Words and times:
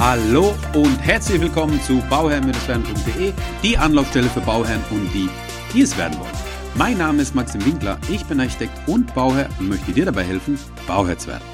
Hallo 0.00 0.54
und 0.72 0.96
herzlich 1.02 1.42
willkommen 1.42 1.78
zu 1.82 2.02
bauherrn-stern.de, 2.08 3.34
die 3.62 3.76
Anlaufstelle 3.76 4.30
für 4.30 4.40
Bauherren 4.40 4.82
und 4.90 5.12
die, 5.12 5.28
die 5.74 5.82
es 5.82 5.94
werden 5.98 6.18
wollen. 6.18 6.32
Mein 6.74 6.96
Name 6.96 7.20
ist 7.20 7.34
Maxim 7.34 7.62
Winkler, 7.66 8.00
ich 8.10 8.24
bin 8.24 8.40
Architekt 8.40 8.72
und 8.88 9.14
Bauherr 9.14 9.50
und 9.58 9.68
möchte 9.68 9.92
dir 9.92 10.06
dabei 10.06 10.24
helfen, 10.24 10.58
Bauherr 10.86 11.18
zu 11.18 11.28
werden. 11.28 11.44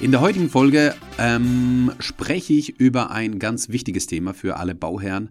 In 0.00 0.10
der 0.10 0.22
heutigen 0.22 0.48
Folge 0.48 0.94
ähm, 1.18 1.92
spreche 1.98 2.54
ich 2.54 2.80
über 2.80 3.10
ein 3.10 3.38
ganz 3.38 3.68
wichtiges 3.68 4.06
Thema 4.06 4.32
für 4.32 4.56
alle 4.56 4.74
Bauherren. 4.74 5.28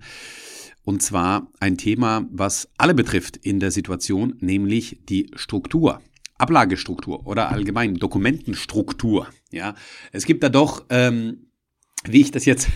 Und 0.84 1.02
zwar 1.02 1.48
ein 1.60 1.80
Thema, 1.80 2.28
was 2.30 2.70
alle 2.78 2.94
betrifft 2.94 3.38
in 3.38 3.60
der 3.60 3.72
Situation, 3.72 4.36
nämlich 4.40 5.00
die 5.10 5.32
Struktur. 5.34 6.00
Ablagestruktur 6.38 7.26
oder 7.26 7.50
allgemein 7.50 7.96
Dokumentenstruktur. 7.96 9.28
Ja, 9.50 9.74
es 10.12 10.26
gibt 10.26 10.44
da 10.44 10.50
doch 10.50 10.86
ähm, 10.90 11.48
wie 12.06 12.22
ich 12.22 12.32
das 12.32 12.46
jetzt 12.46 12.70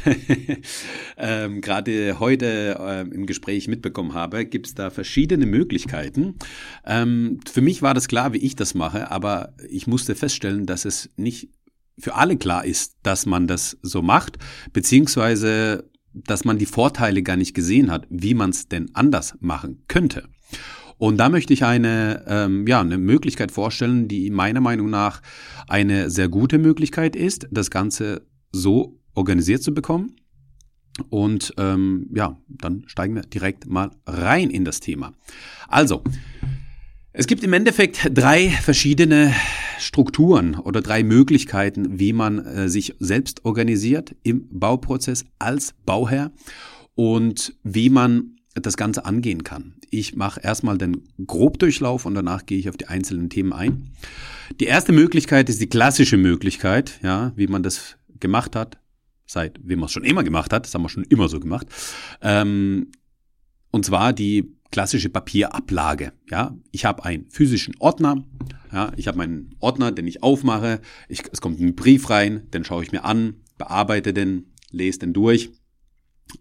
ähm, 1.18 1.62
gerade 1.62 2.20
heute 2.20 2.78
ähm, 2.80 3.12
im 3.12 3.26
Gespräch 3.26 3.68
mitbekommen 3.68 4.14
habe, 4.14 4.46
gibt 4.46 4.68
es 4.68 4.76
da 4.76 4.90
verschiedene 4.90 5.46
Möglichkeiten. 5.46 6.36
Ähm, 6.86 7.40
für 7.52 7.62
mich 7.62 7.82
war 7.82 7.94
das 7.94 8.08
klar, 8.08 8.34
wie 8.34 8.38
ich 8.38 8.56
das 8.56 8.76
mache, 8.76 9.10
aber 9.12 9.54
ich 9.68 9.88
musste 9.88 10.16
feststellen, 10.16 10.66
dass 10.66 10.86
es 10.86 11.10
nicht 11.16 11.50
für 11.98 12.16
alle 12.16 12.38
klar 12.38 12.66
ist, 12.66 12.98
dass 13.04 13.26
man 13.26 13.48
das 13.48 13.78
so 13.82 14.02
macht, 14.02 14.38
beziehungsweise 14.74 15.90
dass 16.14 16.46
man 16.46 16.58
die 16.58 16.66
Vorteile 16.66 17.24
gar 17.24 17.36
nicht 17.36 17.54
gesehen 17.54 17.92
hat, 17.92 18.08
wie 18.10 18.34
man 18.34 18.52
es 18.52 18.68
denn 18.68 18.92
anders 18.94 19.36
machen 19.40 19.84
könnte. 19.88 20.30
Und 20.98 21.18
da 21.18 21.30
möchte 21.30 21.54
ich 21.54 21.66
eine, 21.66 22.24
ähm, 22.28 22.66
ja, 22.68 22.80
eine 22.80 22.98
Möglichkeit 22.98 23.52
vorstellen, 23.52 24.08
die 24.08 24.30
meiner 24.30 24.62
Meinung 24.62 24.90
nach 24.90 25.22
eine 25.68 26.10
sehr 26.10 26.30
gute 26.30 26.58
Möglichkeit 26.58 27.16
ist, 27.16 27.48
das 27.52 27.70
Ganze 27.70 28.26
so 28.52 29.02
organisiert 29.16 29.64
zu 29.64 29.74
bekommen. 29.74 30.16
Und 31.10 31.54
ähm, 31.58 32.10
ja, 32.14 32.38
dann 32.48 32.84
steigen 32.88 33.16
wir 33.16 33.24
direkt 33.24 33.68
mal 33.68 33.92
rein 34.06 34.50
in 34.50 34.64
das 34.64 34.80
Thema. 34.80 35.14
Also, 35.68 36.04
es 37.12 37.28
gibt 37.28 37.44
im 37.44 37.54
Endeffekt 37.54 38.10
drei 38.14 38.50
verschiedene 38.50 39.34
Strukturen 39.80 40.56
oder 40.56 40.82
drei 40.82 41.04
Möglichkeiten, 41.04 42.00
wie 42.00 42.14
man 42.14 42.46
äh, 42.46 42.70
sich 42.70 42.96
selbst 43.00 43.44
organisiert 43.46 44.16
im 44.24 44.48
Bauprozess 44.52 45.26
als 45.40 45.74
Bauherr 45.86 46.32
und 46.96 47.56
wie 47.64 47.90
man 47.90 48.38
das 48.54 48.78
Ganze 48.78 49.06
angehen 49.06 49.44
kann. 49.44 49.76
Ich 49.90 50.16
mache 50.16 50.40
erstmal 50.42 50.78
den 50.78 51.04
Grobdurchlauf 51.26 52.06
und 52.06 52.16
danach 52.16 52.46
gehe 52.46 52.58
ich 52.58 52.70
auf 52.70 52.78
die 52.78 52.88
einzelnen 52.88 53.30
Themen 53.30 53.54
ein. 53.54 53.92
Die 54.60 54.66
erste 54.66 54.94
Möglichkeit 54.94 55.50
ist 55.50 55.62
die 55.62 55.68
klassische 55.68 56.18
Möglichkeit, 56.18 57.00
ja, 57.04 57.34
wie 57.36 57.48
man 57.48 57.64
das 57.64 57.98
gemacht 58.20 58.56
hat, 58.56 58.78
seit 59.26 59.60
wie 59.64 59.76
man 59.76 59.86
es 59.86 59.92
schon 59.92 60.04
immer 60.04 60.24
gemacht 60.24 60.54
hat, 60.54 60.66
das 60.66 60.74
haben 60.74 60.84
wir 60.84 60.90
schon 60.90 61.04
immer 61.06 61.28
so 61.28 61.40
gemacht. 61.40 61.68
Ähm, 62.22 62.92
und 63.72 63.86
zwar 63.86 64.14
die 64.14 64.56
klassische 64.72 65.10
Papierablage. 65.10 66.14
Ja, 66.30 66.58
ich 66.72 66.86
habe 66.86 67.06
einen 67.06 67.30
physischen 67.30 67.76
Ordner. 67.80 68.24
Ja, 68.72 68.92
ich 68.98 69.08
habe 69.08 69.18
meinen 69.18 69.56
Ordner, 69.60 69.92
den 69.92 70.08
ich 70.08 70.24
aufmache. 70.24 70.82
Ich, 71.08 71.24
es 71.32 71.42
kommt 71.42 71.60
ein 71.60 71.76
Brief 71.76 72.10
rein, 72.10 72.50
den 72.52 72.64
schaue 72.64 72.84
ich 72.84 72.92
mir 72.92 73.06
an, 73.06 73.36
bearbeite 73.58 74.14
den, 74.14 74.54
lese 74.72 75.00
den 75.00 75.14
durch 75.14 75.52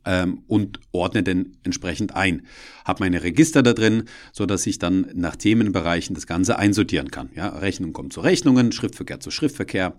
ähm, 0.05 0.43
und 0.47 0.81
ordne 0.93 1.23
den 1.23 1.57
entsprechend 1.63 2.15
ein. 2.15 2.47
Habe 2.85 3.05
meine 3.05 3.23
Register 3.23 3.63
da 3.63 3.73
drin, 3.73 4.05
so 4.33 4.47
dass 4.47 4.67
ich 4.67 4.79
dann 4.79 5.11
nach 5.15 5.37
Themenbereichen 5.37 6.15
das 6.15 6.27
Ganze 6.27 6.59
einsortieren 6.59 7.11
kann. 7.11 7.31
Ja, 7.35 7.49
Rechnung 7.49 7.93
kommt 7.93 8.13
zu 8.13 8.21
Rechnungen, 8.21 8.73
Schriftverkehr 8.73 9.21
zu 9.21 9.31
Schriftverkehr, 9.31 9.97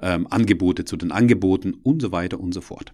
ähm, 0.00 0.26
Angebote 0.28 0.84
zu 0.84 0.96
den 0.96 1.12
Angeboten 1.12 1.74
und 1.74 2.02
so 2.02 2.12
weiter 2.12 2.40
und 2.40 2.52
so 2.52 2.60
fort. 2.60 2.92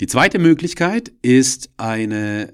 Die 0.00 0.06
zweite 0.06 0.38
Möglichkeit 0.38 1.12
ist 1.22 1.70
eine 1.76 2.52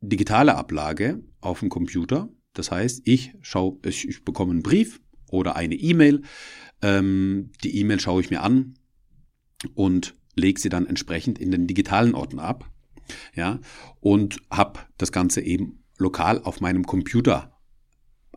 digitale 0.00 0.54
Ablage 0.54 1.22
auf 1.40 1.60
dem 1.60 1.68
Computer. 1.68 2.28
Das 2.52 2.70
heißt, 2.70 3.02
ich 3.04 3.32
schaue, 3.42 3.78
ich, 3.84 4.08
ich 4.08 4.24
bekomme 4.24 4.52
einen 4.52 4.62
Brief 4.62 5.00
oder 5.30 5.56
eine 5.56 5.74
E-Mail. 5.74 6.22
Ähm, 6.82 7.50
die 7.64 7.78
E-Mail 7.78 7.98
schaue 7.98 8.20
ich 8.20 8.30
mir 8.30 8.42
an 8.42 8.74
und 9.74 10.14
lege 10.36 10.60
sie 10.60 10.68
dann 10.68 10.86
entsprechend 10.86 11.38
in 11.38 11.50
den 11.50 11.66
digitalen 11.66 12.14
Ordner 12.14 12.44
ab, 12.44 12.70
ja, 13.34 13.58
und 14.00 14.40
habe 14.50 14.80
das 14.98 15.12
Ganze 15.12 15.40
eben 15.40 15.84
lokal 15.98 16.40
auf 16.42 16.60
meinem 16.60 16.84
Computer 16.84 17.52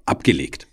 abgelegt. 0.05 0.67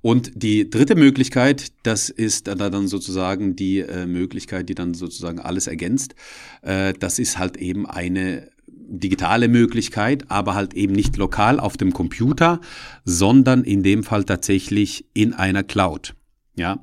Und 0.00 0.32
die 0.34 0.68
dritte 0.68 0.96
Möglichkeit, 0.96 1.72
das 1.82 2.10
ist 2.10 2.46
dann 2.46 2.88
sozusagen 2.88 3.56
die 3.56 3.78
äh, 3.78 4.06
Möglichkeit, 4.06 4.68
die 4.68 4.74
dann 4.74 4.92
sozusagen 4.92 5.38
alles 5.38 5.66
ergänzt. 5.66 6.14
Äh, 6.60 6.92
das 6.92 7.18
ist 7.18 7.38
halt 7.38 7.56
eben 7.56 7.86
eine 7.86 8.50
digitale 8.66 9.48
Möglichkeit, 9.48 10.30
aber 10.30 10.54
halt 10.54 10.74
eben 10.74 10.92
nicht 10.92 11.16
lokal 11.16 11.58
auf 11.58 11.78
dem 11.78 11.94
Computer, 11.94 12.60
sondern 13.06 13.64
in 13.64 13.82
dem 13.82 14.04
Fall 14.04 14.24
tatsächlich 14.24 15.06
in 15.14 15.32
einer 15.32 15.62
Cloud. 15.62 16.14
Ja, 16.56 16.80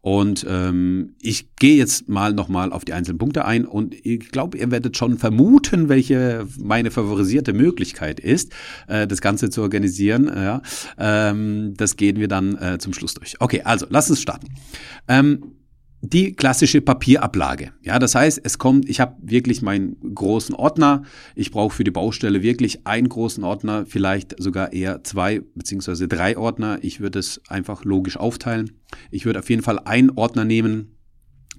und 0.00 0.46
ähm, 0.48 1.14
ich 1.20 1.54
gehe 1.56 1.76
jetzt 1.76 2.08
mal 2.08 2.32
nochmal 2.32 2.72
auf 2.72 2.86
die 2.86 2.94
einzelnen 2.94 3.18
Punkte 3.18 3.44
ein 3.44 3.66
und 3.66 3.94
ich 3.94 4.30
glaube, 4.30 4.56
ihr 4.56 4.70
werdet 4.70 4.96
schon 4.96 5.18
vermuten, 5.18 5.90
welche 5.90 6.46
meine 6.58 6.90
favorisierte 6.90 7.52
Möglichkeit 7.52 8.18
ist, 8.18 8.52
äh, 8.88 9.06
das 9.06 9.20
Ganze 9.20 9.50
zu 9.50 9.60
organisieren. 9.60 10.26
Ja, 10.34 10.62
ähm, 10.96 11.74
das 11.76 11.96
gehen 11.96 12.18
wir 12.18 12.28
dann 12.28 12.56
äh, 12.56 12.78
zum 12.78 12.94
Schluss 12.94 13.12
durch. 13.12 13.36
Okay, 13.40 13.60
also 13.62 13.86
lass 13.90 14.08
uns 14.08 14.22
starten. 14.22 14.46
Ähm, 15.06 15.59
die 16.02 16.32
klassische 16.32 16.80
Papierablage. 16.80 17.72
Ja, 17.82 17.98
das 17.98 18.14
heißt, 18.14 18.40
es 18.42 18.58
kommt, 18.58 18.88
ich 18.88 19.00
habe 19.00 19.16
wirklich 19.20 19.60
meinen 19.60 19.96
großen 20.14 20.54
Ordner. 20.54 21.02
Ich 21.34 21.50
brauche 21.50 21.74
für 21.74 21.84
die 21.84 21.90
Baustelle 21.90 22.42
wirklich 22.42 22.86
einen 22.86 23.08
großen 23.08 23.44
Ordner, 23.44 23.84
vielleicht 23.86 24.40
sogar 24.42 24.72
eher 24.72 25.04
zwei 25.04 25.42
beziehungsweise 25.54 26.08
drei 26.08 26.38
Ordner. 26.38 26.78
Ich 26.82 27.00
würde 27.00 27.18
es 27.18 27.40
einfach 27.48 27.84
logisch 27.84 28.16
aufteilen. 28.16 28.72
Ich 29.10 29.26
würde 29.26 29.40
auf 29.40 29.50
jeden 29.50 29.62
Fall 29.62 29.78
einen 29.78 30.10
Ordner 30.10 30.44
nehmen, 30.44 30.96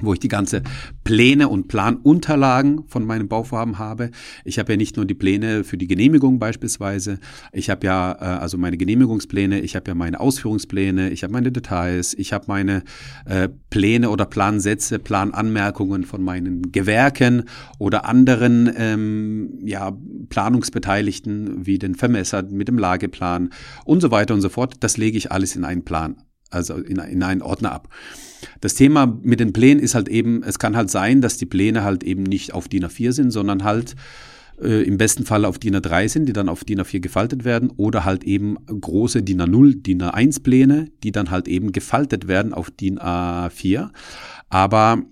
wo 0.01 0.13
ich 0.13 0.19
die 0.19 0.27
ganze 0.27 0.61
Pläne 1.03 1.49
und 1.49 1.67
Planunterlagen 1.67 2.83
von 2.87 3.05
meinem 3.05 3.27
Bauvorhaben 3.27 3.79
habe. 3.79 4.11
Ich 4.45 4.59
habe 4.59 4.73
ja 4.73 4.77
nicht 4.77 4.97
nur 4.97 5.05
die 5.05 5.13
Pläne 5.13 5.63
für 5.63 5.77
die 5.77 5.87
Genehmigung 5.87 6.39
beispielsweise, 6.39 7.19
ich 7.51 7.69
habe 7.69 7.85
ja 7.85 8.13
äh, 8.13 8.39
also 8.39 8.57
meine 8.57 8.77
Genehmigungspläne, 8.77 9.59
ich 9.61 9.75
habe 9.75 9.89
ja 9.89 9.95
meine 9.95 10.19
Ausführungspläne, 10.19 11.09
ich 11.09 11.23
habe 11.23 11.33
meine 11.33 11.51
Details, 11.51 12.13
ich 12.13 12.33
habe 12.33 12.45
meine 12.47 12.83
äh, 13.25 13.49
Pläne 13.69 14.09
oder 14.09 14.25
Plansätze, 14.25 14.99
Plananmerkungen 14.99 16.03
von 16.03 16.23
meinen 16.23 16.71
Gewerken 16.71 17.43
oder 17.79 18.05
anderen 18.05 18.71
ähm, 18.75 19.59
ja, 19.63 19.95
Planungsbeteiligten 20.29 21.65
wie 21.65 21.79
den 21.79 21.95
Vermesser 21.95 22.43
mit 22.43 22.67
dem 22.67 22.77
Lageplan 22.77 23.49
und 23.85 24.01
so 24.01 24.11
weiter 24.11 24.33
und 24.33 24.41
so 24.41 24.49
fort. 24.49 24.75
Das 24.79 24.97
lege 24.97 25.17
ich 25.17 25.31
alles 25.31 25.55
in 25.55 25.65
einen 25.65 25.83
Plan 25.83 26.15
also 26.51 26.75
in, 26.75 26.97
in 26.97 27.23
einen 27.23 27.41
Ordner 27.41 27.71
ab. 27.71 27.87
Das 28.59 28.75
Thema 28.75 29.19
mit 29.21 29.39
den 29.39 29.53
Plänen 29.53 29.81
ist 29.81 29.95
halt 29.95 30.09
eben, 30.09 30.43
es 30.43 30.59
kann 30.59 30.75
halt 30.75 30.89
sein, 30.89 31.21
dass 31.21 31.37
die 31.37 31.45
Pläne 31.45 31.83
halt 31.83 32.03
eben 32.03 32.23
nicht 32.23 32.53
auf 32.53 32.67
DIN 32.67 32.85
A4 32.85 33.11
sind, 33.11 33.31
sondern 33.31 33.63
halt 33.63 33.95
äh, 34.61 34.83
im 34.83 34.97
besten 34.97 35.25
Fall 35.25 35.45
auf 35.45 35.59
DIN 35.59 35.75
A3 35.75 36.07
sind, 36.07 36.25
die 36.27 36.33
dann 36.33 36.49
auf 36.49 36.63
DIN 36.63 36.81
A4 36.81 36.99
gefaltet 36.99 37.43
werden 37.43 37.71
oder 37.77 38.05
halt 38.05 38.23
eben 38.23 38.57
große 38.65 39.23
DIN 39.23 39.41
A0, 39.41 39.81
DIN 39.81 40.01
A1 40.01 40.43
Pläne, 40.43 40.89
die 41.03 41.11
dann 41.11 41.31
halt 41.31 41.47
eben 41.47 41.71
gefaltet 41.71 42.27
werden 42.27 42.53
auf 42.53 42.71
DIN 42.71 42.99
A4. 42.99 43.89
Aber 44.49 45.03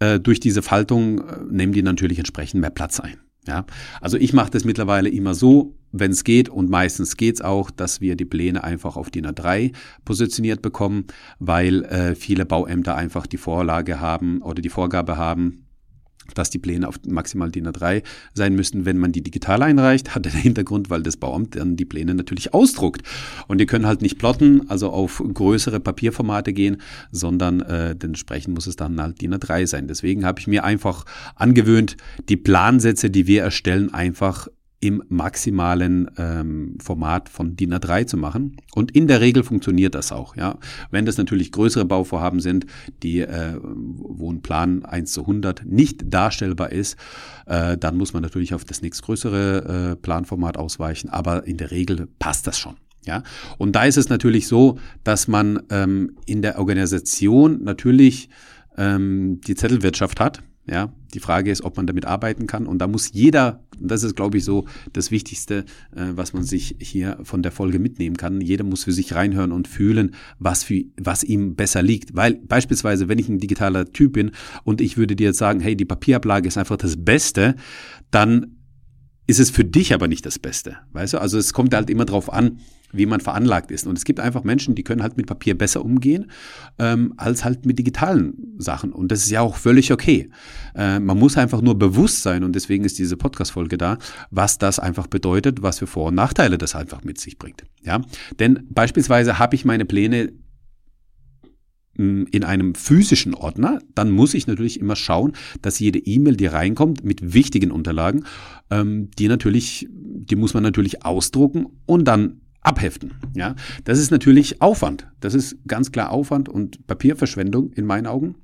äh, 0.00 0.20
durch 0.20 0.40
diese 0.40 0.62
Faltung 0.62 1.20
äh, 1.20 1.38
nehmen 1.50 1.72
die 1.72 1.82
natürlich 1.82 2.18
entsprechend 2.18 2.60
mehr 2.60 2.70
Platz 2.70 3.00
ein. 3.00 3.18
Ja, 3.48 3.64
also 4.02 4.18
ich 4.18 4.34
mache 4.34 4.50
das 4.50 4.66
mittlerweile 4.66 5.08
immer 5.08 5.34
so, 5.34 5.74
wenn 5.90 6.10
es 6.10 6.22
geht 6.22 6.50
und 6.50 6.68
meistens 6.68 7.16
geht's 7.16 7.40
auch, 7.40 7.70
dass 7.70 8.02
wir 8.02 8.14
die 8.14 8.26
Pläne 8.26 8.62
einfach 8.62 8.98
auf 8.98 9.08
DIN 9.08 9.26
A3 9.26 9.72
positioniert 10.04 10.60
bekommen, 10.60 11.06
weil 11.38 11.82
äh, 11.84 12.14
viele 12.14 12.44
Bauämter 12.44 12.94
einfach 12.94 13.26
die 13.26 13.38
Vorlage 13.38 14.00
haben 14.00 14.42
oder 14.42 14.60
die 14.60 14.68
Vorgabe 14.68 15.16
haben, 15.16 15.64
dass 16.34 16.50
die 16.50 16.58
Pläne 16.58 16.88
auf 16.88 16.98
maximal 17.06 17.50
DIN 17.50 17.68
A3 17.68 18.02
sein 18.34 18.54
müssen, 18.54 18.84
wenn 18.84 18.98
man 18.98 19.12
die 19.12 19.22
digital 19.22 19.62
einreicht, 19.62 20.14
hat 20.14 20.24
den 20.24 20.32
Hintergrund, 20.32 20.90
weil 20.90 21.02
das 21.02 21.16
Bauamt 21.16 21.56
dann 21.56 21.76
die 21.76 21.84
Pläne 21.84 22.14
natürlich 22.14 22.54
ausdruckt. 22.54 23.02
Und 23.46 23.58
die 23.58 23.66
können 23.66 23.86
halt 23.86 24.02
nicht 24.02 24.18
plotten, 24.18 24.68
also 24.68 24.90
auf 24.90 25.22
größere 25.32 25.80
Papierformate 25.80 26.52
gehen, 26.52 26.78
sondern 27.10 27.60
äh, 27.60 27.94
entsprechend 28.02 28.54
muss 28.54 28.66
es 28.66 28.76
dann 28.76 29.00
halt 29.00 29.20
DIN 29.20 29.34
A3 29.34 29.66
sein. 29.66 29.88
Deswegen 29.88 30.24
habe 30.24 30.40
ich 30.40 30.46
mir 30.46 30.64
einfach 30.64 31.04
angewöhnt, 31.34 31.96
die 32.28 32.36
Plansätze, 32.36 33.10
die 33.10 33.26
wir 33.26 33.42
erstellen, 33.42 33.92
einfach 33.92 34.48
im 34.80 35.02
maximalen 35.08 36.08
ähm, 36.18 36.76
Format 36.80 37.28
von 37.28 37.56
DIN 37.56 37.74
A3 37.74 38.06
zu 38.06 38.16
machen. 38.16 38.56
Und 38.74 38.92
in 38.92 39.08
der 39.08 39.20
Regel 39.20 39.42
funktioniert 39.42 39.94
das 39.94 40.12
auch. 40.12 40.36
Ja, 40.36 40.58
Wenn 40.90 41.04
das 41.04 41.18
natürlich 41.18 41.50
größere 41.50 41.84
Bauvorhaben 41.84 42.40
sind, 42.40 42.66
die, 43.02 43.20
äh, 43.20 43.58
wo 43.60 44.30
ein 44.30 44.40
Plan 44.40 44.84
1 44.84 45.12
zu 45.12 45.22
100 45.22 45.64
nicht 45.66 46.12
darstellbar 46.12 46.70
ist, 46.70 46.96
äh, 47.46 47.76
dann 47.76 47.96
muss 47.96 48.12
man 48.12 48.22
natürlich 48.22 48.54
auf 48.54 48.64
das 48.64 48.80
nächstgrößere 48.82 49.92
äh, 49.92 49.96
Planformat 49.96 50.56
ausweichen. 50.56 51.08
Aber 51.08 51.46
in 51.46 51.56
der 51.56 51.72
Regel 51.72 52.06
passt 52.18 52.46
das 52.46 52.58
schon. 52.58 52.76
Ja, 53.04 53.22
und 53.56 53.72
da 53.74 53.84
ist 53.84 53.96
es 53.96 54.08
natürlich 54.10 54.46
so, 54.48 54.78
dass 55.02 55.28
man 55.28 55.62
ähm, 55.70 56.16
in 56.26 56.42
der 56.42 56.58
Organisation 56.58 57.64
natürlich 57.64 58.28
ähm, 58.76 59.40
die 59.46 59.54
Zettelwirtschaft 59.54 60.20
hat 60.20 60.42
Ja, 60.70 60.92
die 61.14 61.20
Frage 61.20 61.50
ist, 61.50 61.62
ob 61.62 61.78
man 61.78 61.86
damit 61.86 62.04
arbeiten 62.04 62.46
kann. 62.46 62.66
Und 62.66 62.78
da 62.78 62.86
muss 62.86 63.12
jeder, 63.12 63.64
das 63.80 64.02
ist, 64.02 64.16
glaube 64.16 64.36
ich, 64.36 64.44
so 64.44 64.66
das 64.92 65.10
Wichtigste, 65.10 65.64
äh, 65.96 66.08
was 66.12 66.34
man 66.34 66.42
sich 66.42 66.76
hier 66.78 67.18
von 67.22 67.42
der 67.42 67.52
Folge 67.52 67.78
mitnehmen 67.78 68.18
kann. 68.18 68.42
Jeder 68.42 68.64
muss 68.64 68.84
für 68.84 68.92
sich 68.92 69.14
reinhören 69.14 69.50
und 69.50 69.66
fühlen, 69.66 70.14
was 70.38 70.64
für, 70.64 70.84
was 70.98 71.24
ihm 71.24 71.54
besser 71.54 71.82
liegt. 71.82 72.14
Weil 72.14 72.34
beispielsweise, 72.34 73.08
wenn 73.08 73.18
ich 73.18 73.30
ein 73.30 73.38
digitaler 73.38 73.90
Typ 73.92 74.12
bin 74.12 74.32
und 74.64 74.82
ich 74.82 74.98
würde 74.98 75.16
dir 75.16 75.28
jetzt 75.28 75.38
sagen, 75.38 75.60
hey, 75.60 75.74
die 75.74 75.86
Papierablage 75.86 76.48
ist 76.48 76.58
einfach 76.58 76.76
das 76.76 77.02
Beste, 77.02 77.54
dann 78.10 78.58
ist 79.26 79.40
es 79.40 79.50
für 79.50 79.64
dich 79.64 79.94
aber 79.94 80.06
nicht 80.06 80.26
das 80.26 80.38
Beste. 80.38 80.76
Weißt 80.92 81.14
du? 81.14 81.18
Also 81.18 81.38
es 81.38 81.54
kommt 81.54 81.74
halt 81.74 81.88
immer 81.88 82.04
drauf 82.04 82.30
an, 82.30 82.58
wie 82.92 83.06
man 83.06 83.20
veranlagt 83.20 83.70
ist. 83.70 83.86
Und 83.86 83.98
es 83.98 84.04
gibt 84.04 84.20
einfach 84.20 84.44
Menschen, 84.44 84.74
die 84.74 84.84
können 84.84 85.02
halt 85.02 85.16
mit 85.16 85.26
Papier 85.26 85.56
besser 85.56 85.84
umgehen 85.84 86.30
ähm, 86.78 87.14
als 87.16 87.44
halt 87.44 87.66
mit 87.66 87.78
digitalen 87.78 88.54
Sachen. 88.58 88.92
Und 88.92 89.12
das 89.12 89.20
ist 89.20 89.30
ja 89.30 89.40
auch 89.40 89.56
völlig 89.56 89.92
okay. 89.92 90.30
Äh, 90.74 91.00
man 91.00 91.18
muss 91.18 91.36
einfach 91.36 91.60
nur 91.60 91.78
bewusst 91.78 92.22
sein, 92.22 92.44
und 92.44 92.54
deswegen 92.54 92.84
ist 92.84 92.98
diese 92.98 93.16
Podcast-Folge 93.16 93.78
da, 93.78 93.98
was 94.30 94.58
das 94.58 94.78
einfach 94.78 95.06
bedeutet, 95.06 95.62
was 95.62 95.78
für 95.78 95.86
Vor- 95.86 96.08
und 96.08 96.14
Nachteile 96.14 96.58
das 96.58 96.74
einfach 96.74 97.04
mit 97.04 97.20
sich 97.20 97.38
bringt. 97.38 97.64
Ja, 97.82 98.00
denn 98.38 98.66
beispielsweise 98.70 99.38
habe 99.38 99.54
ich 99.54 99.64
meine 99.64 99.84
Pläne 99.84 100.32
hm, 101.98 102.26
in 102.30 102.44
einem 102.44 102.74
physischen 102.74 103.34
Ordner, 103.34 103.80
dann 103.94 104.10
muss 104.10 104.34
ich 104.34 104.46
natürlich 104.46 104.80
immer 104.80 104.96
schauen, 104.96 105.32
dass 105.62 105.78
jede 105.78 105.98
E-Mail, 105.98 106.36
die 106.36 106.46
reinkommt, 106.46 107.04
mit 107.04 107.34
wichtigen 107.34 107.70
Unterlagen, 107.70 108.24
ähm, 108.70 109.10
die 109.18 109.28
natürlich, 109.28 109.88
die 109.90 110.36
muss 110.36 110.54
man 110.54 110.62
natürlich 110.62 111.04
ausdrucken 111.04 111.66
und 111.86 112.04
dann 112.04 112.40
abheften. 112.62 113.14
Ja, 113.34 113.54
das 113.84 113.98
ist 113.98 114.10
natürlich 114.10 114.60
Aufwand. 114.60 115.06
Das 115.20 115.34
ist 115.34 115.56
ganz 115.66 115.92
klar 115.92 116.10
Aufwand 116.10 116.48
und 116.48 116.86
Papierverschwendung 116.86 117.72
in 117.72 117.86
meinen 117.86 118.06
Augen. 118.06 118.36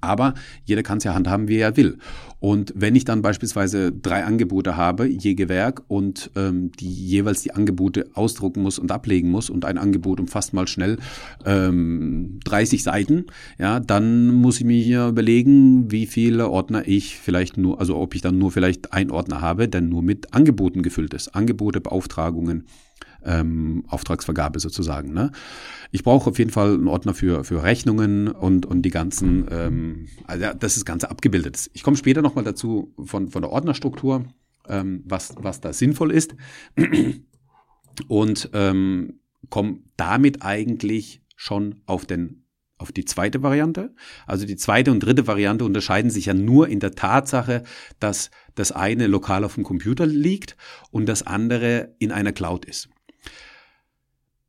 Aber 0.00 0.34
jeder 0.64 0.82
kann 0.82 0.98
es 0.98 1.04
ja 1.04 1.14
handhaben, 1.14 1.48
wie 1.48 1.58
er 1.58 1.76
will. 1.76 1.98
Und 2.40 2.72
wenn 2.76 2.96
ich 2.96 3.04
dann 3.04 3.22
beispielsweise 3.22 3.92
drei 3.92 4.24
Angebote 4.24 4.76
habe, 4.76 5.06
je 5.06 5.34
Gewerk, 5.34 5.82
und 5.88 6.30
ähm, 6.36 6.72
die 6.72 6.92
jeweils 6.92 7.42
die 7.42 7.52
Angebote 7.52 8.10
ausdrucken 8.14 8.62
muss 8.62 8.78
und 8.78 8.90
ablegen 8.90 9.30
muss, 9.30 9.48
und 9.48 9.64
ein 9.64 9.78
Angebot 9.78 10.20
umfasst 10.20 10.52
mal 10.52 10.66
schnell 10.66 10.98
ähm, 11.44 12.40
30 12.44 12.82
Seiten, 12.82 13.26
ja, 13.58 13.80
dann 13.80 14.34
muss 14.34 14.58
ich 14.58 14.64
mir 14.64 14.82
hier 14.82 15.08
überlegen, 15.08 15.90
wie 15.90 16.06
viele 16.06 16.50
Ordner 16.50 16.86
ich 16.86 17.16
vielleicht 17.16 17.56
nur, 17.56 17.80
also 17.80 17.96
ob 17.96 18.14
ich 18.14 18.22
dann 18.22 18.38
nur 18.38 18.50
vielleicht 18.50 18.92
ein 18.92 19.10
Ordner 19.10 19.40
habe, 19.40 19.68
der 19.68 19.80
nur 19.80 20.02
mit 20.02 20.34
Angeboten 20.34 20.82
gefüllt 20.82 21.14
ist. 21.14 21.34
Angebote, 21.34 21.80
Beauftragungen, 21.80 22.64
ähm, 23.26 23.84
Auftragsvergabe 23.88 24.60
sozusagen. 24.60 25.12
Ne? 25.12 25.32
Ich 25.90 26.02
brauche 26.02 26.30
auf 26.30 26.38
jeden 26.38 26.50
Fall 26.50 26.74
einen 26.74 26.88
Ordner 26.88 27.14
für, 27.14 27.44
für 27.44 27.62
Rechnungen 27.62 28.28
und, 28.28 28.66
und 28.66 28.82
die 28.82 28.90
ganzen, 28.90 29.46
ähm, 29.50 30.08
also 30.26 30.46
dass 30.58 30.74
das 30.74 30.84
Ganze 30.84 31.10
abgebildet 31.10 31.56
ist. 31.56 31.70
Ich 31.74 31.82
komme 31.82 31.96
später 31.96 32.22
nochmal 32.22 32.44
dazu 32.44 32.94
von, 33.04 33.28
von 33.28 33.42
der 33.42 33.50
Ordnerstruktur, 33.50 34.24
ähm, 34.68 35.02
was, 35.04 35.34
was 35.38 35.60
da 35.60 35.72
sinnvoll 35.72 36.12
ist. 36.12 36.34
Und 38.08 38.50
ähm, 38.52 39.20
komme 39.48 39.78
damit 39.96 40.42
eigentlich 40.42 41.22
schon 41.34 41.82
auf 41.86 42.06
den 42.06 42.42
auf 42.78 42.92
die 42.92 43.06
zweite 43.06 43.42
Variante. 43.42 43.94
Also 44.26 44.46
die 44.46 44.56
zweite 44.56 44.90
und 44.92 45.00
dritte 45.00 45.26
Variante 45.26 45.64
unterscheiden 45.64 46.10
sich 46.10 46.26
ja 46.26 46.34
nur 46.34 46.68
in 46.68 46.78
der 46.78 46.94
Tatsache, 46.94 47.62
dass 48.00 48.30
das 48.54 48.70
eine 48.70 49.06
lokal 49.06 49.44
auf 49.44 49.54
dem 49.54 49.64
Computer 49.64 50.04
liegt 50.04 50.58
und 50.90 51.06
das 51.06 51.22
andere 51.22 51.94
in 51.98 52.12
einer 52.12 52.32
Cloud 52.32 52.66
ist. 52.66 52.90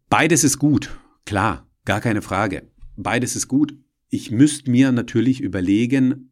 Beides 0.10 0.46
ist 0.46 0.58
gut, 0.58 0.98
klar, 1.26 1.68
gar 1.84 2.00
keine 2.00 2.22
Frage. 2.22 2.72
Beides 2.96 3.36
ist 3.36 3.50
gut. 3.50 3.78
Ich 4.10 4.32
müsste 4.32 4.72
mir 4.72 4.94
natürlich 4.94 5.42
überlegen, 5.42 6.32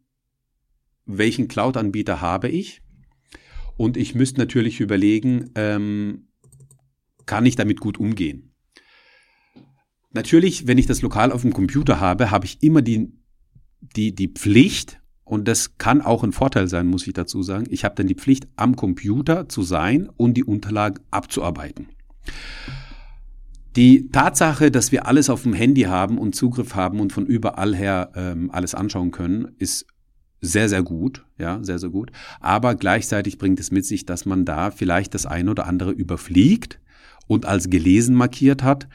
welchen 1.06 1.50
Cloud-Anbieter 1.50 2.22
habe 2.22 2.48
ich. 2.48 2.81
Und 3.75 3.98
ich 3.98 4.16
müsste 4.16 4.39
natürlich 4.39 4.80
überlegen, 4.80 5.51
ähm, 5.56 6.30
kann 7.25 7.45
ich 7.45 7.57
damit 7.57 7.81
gut 7.81 7.98
umgehen. 7.98 8.54
Natürlich, 10.13 10.68
wenn 10.68 10.77
ich 10.77 10.86
das 10.86 11.01
lokal 11.01 11.33
auf 11.33 11.42
dem 11.42 11.51
Computer 11.51 12.00
habe, 12.00 12.31
habe 12.31 12.45
ich 12.45 12.63
immer 12.63 12.81
die, 12.81 13.12
die, 13.81 14.16
die 14.16 14.30
Pflicht, 14.30 15.01
und 15.25 15.50
das 15.50 15.77
kann 15.77 16.01
auch 16.01 16.24
ein 16.24 16.31
Vorteil 16.31 16.69
sein, 16.69 16.88
muss 16.88 17.07
ich 17.07 17.13
dazu 17.13 17.44
sagen, 17.44 17.66
ich 17.69 17.83
habe 17.83 17.95
dann 17.95 18.07
die 18.07 18.16
Pflicht, 18.16 18.48
am 18.56 18.77
Computer 18.77 19.50
zu 19.50 19.63
sein 19.63 20.07
und 20.16 20.36
die 20.36 20.45
Unterlagen 20.45 21.04
abzuarbeiten. 21.12 21.89
Die 23.75 24.10
Tatsache, 24.10 24.72
dass 24.72 24.92
wir 24.92 25.06
alles 25.06 25.30
auf 25.30 25.44
dem 25.44 25.54
Handy 25.54 25.81
haben 25.81 26.18
und 26.18 26.33
Zugriff 26.33 26.75
haben 26.75 27.01
und 27.01 27.12
von 27.12 27.25
überall 27.25 27.75
her 27.75 28.12
ähm, 28.16 28.50
alles 28.51 28.74
anschauen 28.74 29.12
können, 29.12 29.54
ist 29.57 29.86
sehr, 30.39 30.69
sehr 30.69 30.83
gut, 30.83 31.25
ja, 31.38 31.60
sehr, 31.62 31.80
sehr 31.80 31.89
gut. 31.89 32.12
Aber 32.39 32.75
gleichzeitig 32.75 33.38
bringt 33.38 33.60
es 33.60 33.72
mit 33.72 33.86
sich, 33.86 34.06
dass 34.06 34.25
man 34.25 34.45
da 34.45 34.72
vielleicht 34.72 35.13
das 35.13 35.25
ein 35.25 35.50
oder 35.50 35.66
andere 35.66 35.92
überfliegt 35.92 36.80
und 37.27 37.45
als 37.45 37.69
gelesen 37.69 38.16
markiert 38.16 38.63
hat 38.63 38.88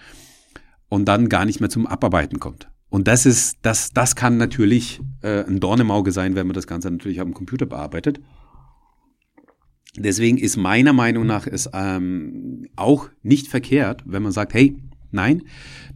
und 0.89 1.07
dann 1.07 1.29
gar 1.29 1.45
nicht 1.45 1.61
mehr 1.61 1.71
zum 1.71 1.87
Abarbeiten 1.87 2.41
kommt. 2.41 2.71
Und 2.89 3.07
das 3.07 3.27
ist, 3.27 3.59
das, 3.63 3.91
das 3.91 4.17
kann 4.17 4.37
natürlich 4.37 5.01
äh, 5.23 5.45
ein 5.45 5.61
Dorn 5.61 5.81
im 5.81 5.91
Auge 5.91 6.13
sein, 6.13 6.35
wenn 6.35 6.47
man 6.47 6.55
das 6.55 6.67
Ganze 6.67 6.91
natürlich 6.91 7.21
am 7.21 7.35
Computer 7.35 7.67
bearbeitet. 7.67 8.21
Deswegen 9.97 10.39
ist 10.39 10.57
meiner 10.57 10.93
Meinung 10.93 11.27
nach 11.27 11.47
es 11.47 11.69
ähm, 11.73 12.67
auch 12.77 13.09
nicht 13.23 13.49
verkehrt, 13.49 14.03
wenn 14.07 14.23
man 14.23 14.33
sagt, 14.33 14.55
hey, 14.55 14.77
nein, 15.11 15.43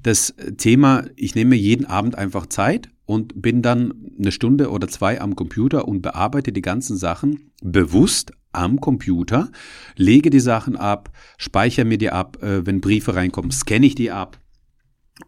das 0.03 0.35
Thema, 0.57 1.05
ich 1.17 1.35
nehme 1.35 1.55
jeden 1.55 1.87
Abend 1.87 2.19
einfach 2.19 2.47
Zeit 2.47 2.91
und 3.07 3.41
bin 3.41 3.63
dann 3.63 3.95
eine 4.19 4.33
Stunde 4.33 4.71
oder 4.71 4.89
zwei 4.89 5.21
am 5.21 5.37
Computer 5.37 5.87
und 5.87 6.03
bearbeite 6.03 6.53
die 6.53 6.63
ganzen 6.63 6.97
Sachen 6.97 7.53
bewusst 7.63 8.33
am 8.53 8.81
Computer, 8.81 9.51
lege 9.97 10.31
die 10.31 10.41
Sachen 10.41 10.77
ab, 10.77 11.11
speichere 11.39 11.85
mir 11.85 11.99
die 11.99 12.11
ab, 12.11 12.43
äh, 12.43 12.67
wenn 12.67 12.81
Briefe 12.81 13.15
reinkommen, 13.15 13.51
scanne 13.51 13.87
ich 13.87 13.95
die 13.95 14.11
ab 14.11 14.41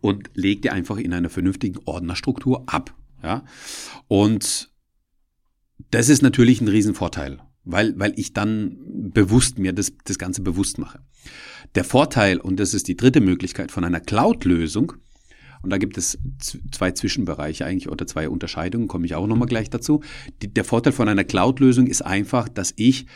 und 0.01 0.31
lege 0.35 0.63
die 0.63 0.71
einfach 0.71 0.97
in 0.97 1.13
einer 1.13 1.31
vernünftigen 1.31 1.79
Ordnerstruktur 1.85 2.65
ab. 2.67 2.95
Ja? 3.23 3.45
Und 4.09 4.71
das 5.91 6.09
ist 6.09 6.23
natürlich 6.23 6.61
ein 6.61 6.69
Riesenvorteil 6.69 7.41
weil, 7.67 7.99
weil 7.99 8.15
ich 8.17 8.33
dann 8.33 8.79
bewusst 9.13 9.59
mir 9.59 9.73
das, 9.73 9.93
das 10.05 10.19
Ganze 10.19 10.41
bewusst 10.41 10.79
mache. 10.79 11.01
Der 11.75 11.85
Vorteil, 11.85 12.39
und 12.39 12.59
das 12.59 12.73
ist 12.73 12.89
die 12.89 12.97
dritte 12.97 13.21
Möglichkeit 13.21 13.71
von 13.71 13.85
einer 13.85 14.01
Cloud-Lösung, 14.01 14.95
und 15.63 15.71
da 15.71 15.79
gibt 15.79 15.99
es 15.99 16.17
zwei 16.71 16.93
Zwischenbereiche 16.93 17.67
eigentlich 17.67 17.89
oder 17.89 18.07
zwei 18.07 18.29
Unterscheidungen, 18.29 18.87
komme 18.87 19.05
ich 19.05 19.17
auch 19.17 19.27
nochmal 19.27 19.49
gleich 19.49 19.69
dazu. 19.69 20.01
Die, 20.41 20.53
der 20.53 20.65
Vorteil 20.65 20.93
von 20.93 21.09
einer 21.09 21.25
Cloud-Lösung 21.25 21.89
ist 21.89 22.03
einfach, 22.03 22.49
dass 22.49 22.73
ich 22.77 23.07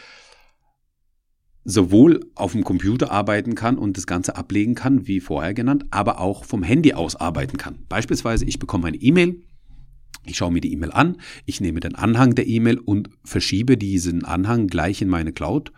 sowohl 1.64 2.21
auf 2.35 2.52
dem 2.52 2.64
Computer 2.64 3.12
arbeiten 3.12 3.54
kann 3.54 3.78
und 3.78 3.97
das 3.97 4.07
Ganze 4.07 4.35
ablegen 4.35 4.75
kann, 4.75 5.07
wie 5.07 5.21
vorher 5.21 5.54
genannt, 5.54 5.85
aber 5.90 6.19
auch 6.19 6.45
vom 6.45 6.64
Handy 6.64 6.95
aus 6.95 7.14
arbeiten 7.14 7.57
kann. 7.57 7.78
Beispielsweise, 7.88 8.47
ich 8.47 8.59
bekomme 8.59 8.88
eine 8.88 8.97
E-Mail, 8.97 9.42
ich 10.24 10.36
schaue 10.36 10.52
mir 10.52 10.60
die 10.60 10.72
E-Mail 10.72 10.92
an, 10.92 11.16
ich 11.46 11.60
nehme 11.60 11.80
den 11.80 11.94
Anhang 11.94 12.34
der 12.34 12.46
E-Mail 12.46 12.78
und 12.78 13.10
verschiebe 13.24 13.76
diesen 13.76 14.24
Anhang 14.24 14.66
gleich 14.66 15.00
in 15.02 15.08
meine 15.08 15.32
Cloud, 15.32 15.72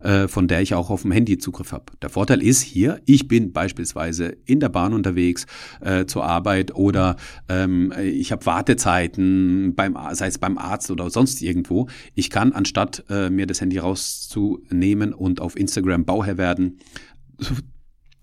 äh, 0.00 0.28
von 0.28 0.48
der 0.48 0.60
ich 0.60 0.74
auch 0.74 0.90
auf 0.90 1.02
dem 1.02 1.12
Handy 1.12 1.38
Zugriff 1.38 1.72
habe. 1.72 1.86
Der 2.02 2.10
Vorteil 2.10 2.42
ist 2.42 2.60
hier, 2.60 3.00
ich 3.06 3.28
bin 3.28 3.52
beispielsweise 3.52 4.36
in 4.44 4.60
der 4.60 4.68
Bahn 4.68 4.92
unterwegs 4.92 5.46
äh, 5.80 6.06
zur 6.06 6.24
Arbeit 6.24 6.74
oder 6.74 7.16
ähm, 7.48 7.92
ich 7.98 8.32
habe 8.32 8.44
Wartezeiten, 8.46 9.74
beim, 9.74 9.96
sei 10.12 10.26
es 10.26 10.38
beim 10.38 10.58
Arzt 10.58 10.90
oder 10.90 11.10
sonst 11.10 11.42
irgendwo. 11.42 11.88
Ich 12.14 12.30
kann, 12.30 12.52
anstatt 12.52 13.04
äh, 13.08 13.30
mir 13.30 13.46
das 13.46 13.60
Handy 13.60 13.78
rauszunehmen 13.78 15.12
und 15.14 15.40
auf 15.40 15.56
Instagram 15.56 16.04
Bauherr 16.04 16.36
werden, 16.36 16.78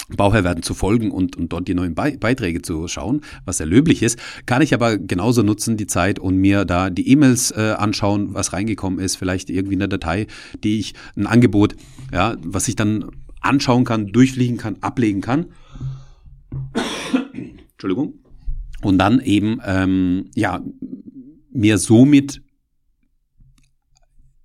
Bauherr 0.09 0.43
werden 0.43 0.63
zu 0.63 0.73
folgen 0.73 1.11
und, 1.11 1.35
und 1.37 1.53
dort 1.53 1.67
die 1.67 1.73
neuen 1.73 1.95
Beiträge 1.95 2.61
zu 2.61 2.87
schauen, 2.87 3.21
was 3.45 3.57
sehr 3.57 3.67
löblich 3.67 4.03
ist, 4.03 4.19
kann 4.45 4.61
ich 4.61 4.73
aber 4.73 4.97
genauso 4.97 5.43
nutzen, 5.43 5.77
die 5.77 5.87
Zeit 5.87 6.19
und 6.19 6.37
mir 6.37 6.65
da 6.65 6.89
die 6.89 7.09
E-Mails 7.09 7.51
äh, 7.51 7.75
anschauen, 7.77 8.33
was 8.33 8.53
reingekommen 8.53 8.99
ist, 8.99 9.15
vielleicht 9.15 9.49
irgendwie 9.49 9.75
eine 9.75 9.87
Datei, 9.87 10.27
die 10.63 10.79
ich, 10.79 10.93
ein 11.15 11.25
Angebot, 11.25 11.75
ja, 12.11 12.35
was 12.43 12.67
ich 12.67 12.75
dann 12.75 13.11
anschauen 13.39 13.85
kann, 13.85 14.07
durchfliegen 14.07 14.57
kann, 14.57 14.77
ablegen 14.81 15.21
kann. 15.21 15.47
Entschuldigung. 17.71 18.19
Und 18.81 18.97
dann 18.97 19.21
eben, 19.21 19.59
ähm, 19.65 20.29
ja, 20.35 20.61
mir 21.51 21.77
somit 21.77 22.41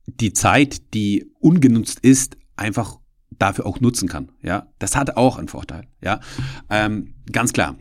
die 0.07 0.33
Zeit, 0.33 0.95
die 0.95 1.27
ungenutzt 1.41 2.00
ist, 2.00 2.37
einfach 2.57 2.99
dafür 3.38 3.66
auch 3.66 3.80
nutzen 3.80 4.09
kann. 4.09 4.30
Ja, 4.42 4.68
das 4.78 4.97
hat 4.97 5.16
auch 5.16 5.38
einen 5.38 5.49
Vorteil. 5.49 5.85
Ja, 6.02 6.21
ähm, 6.71 7.14
ganz 7.30 7.52
klar. 7.52 7.76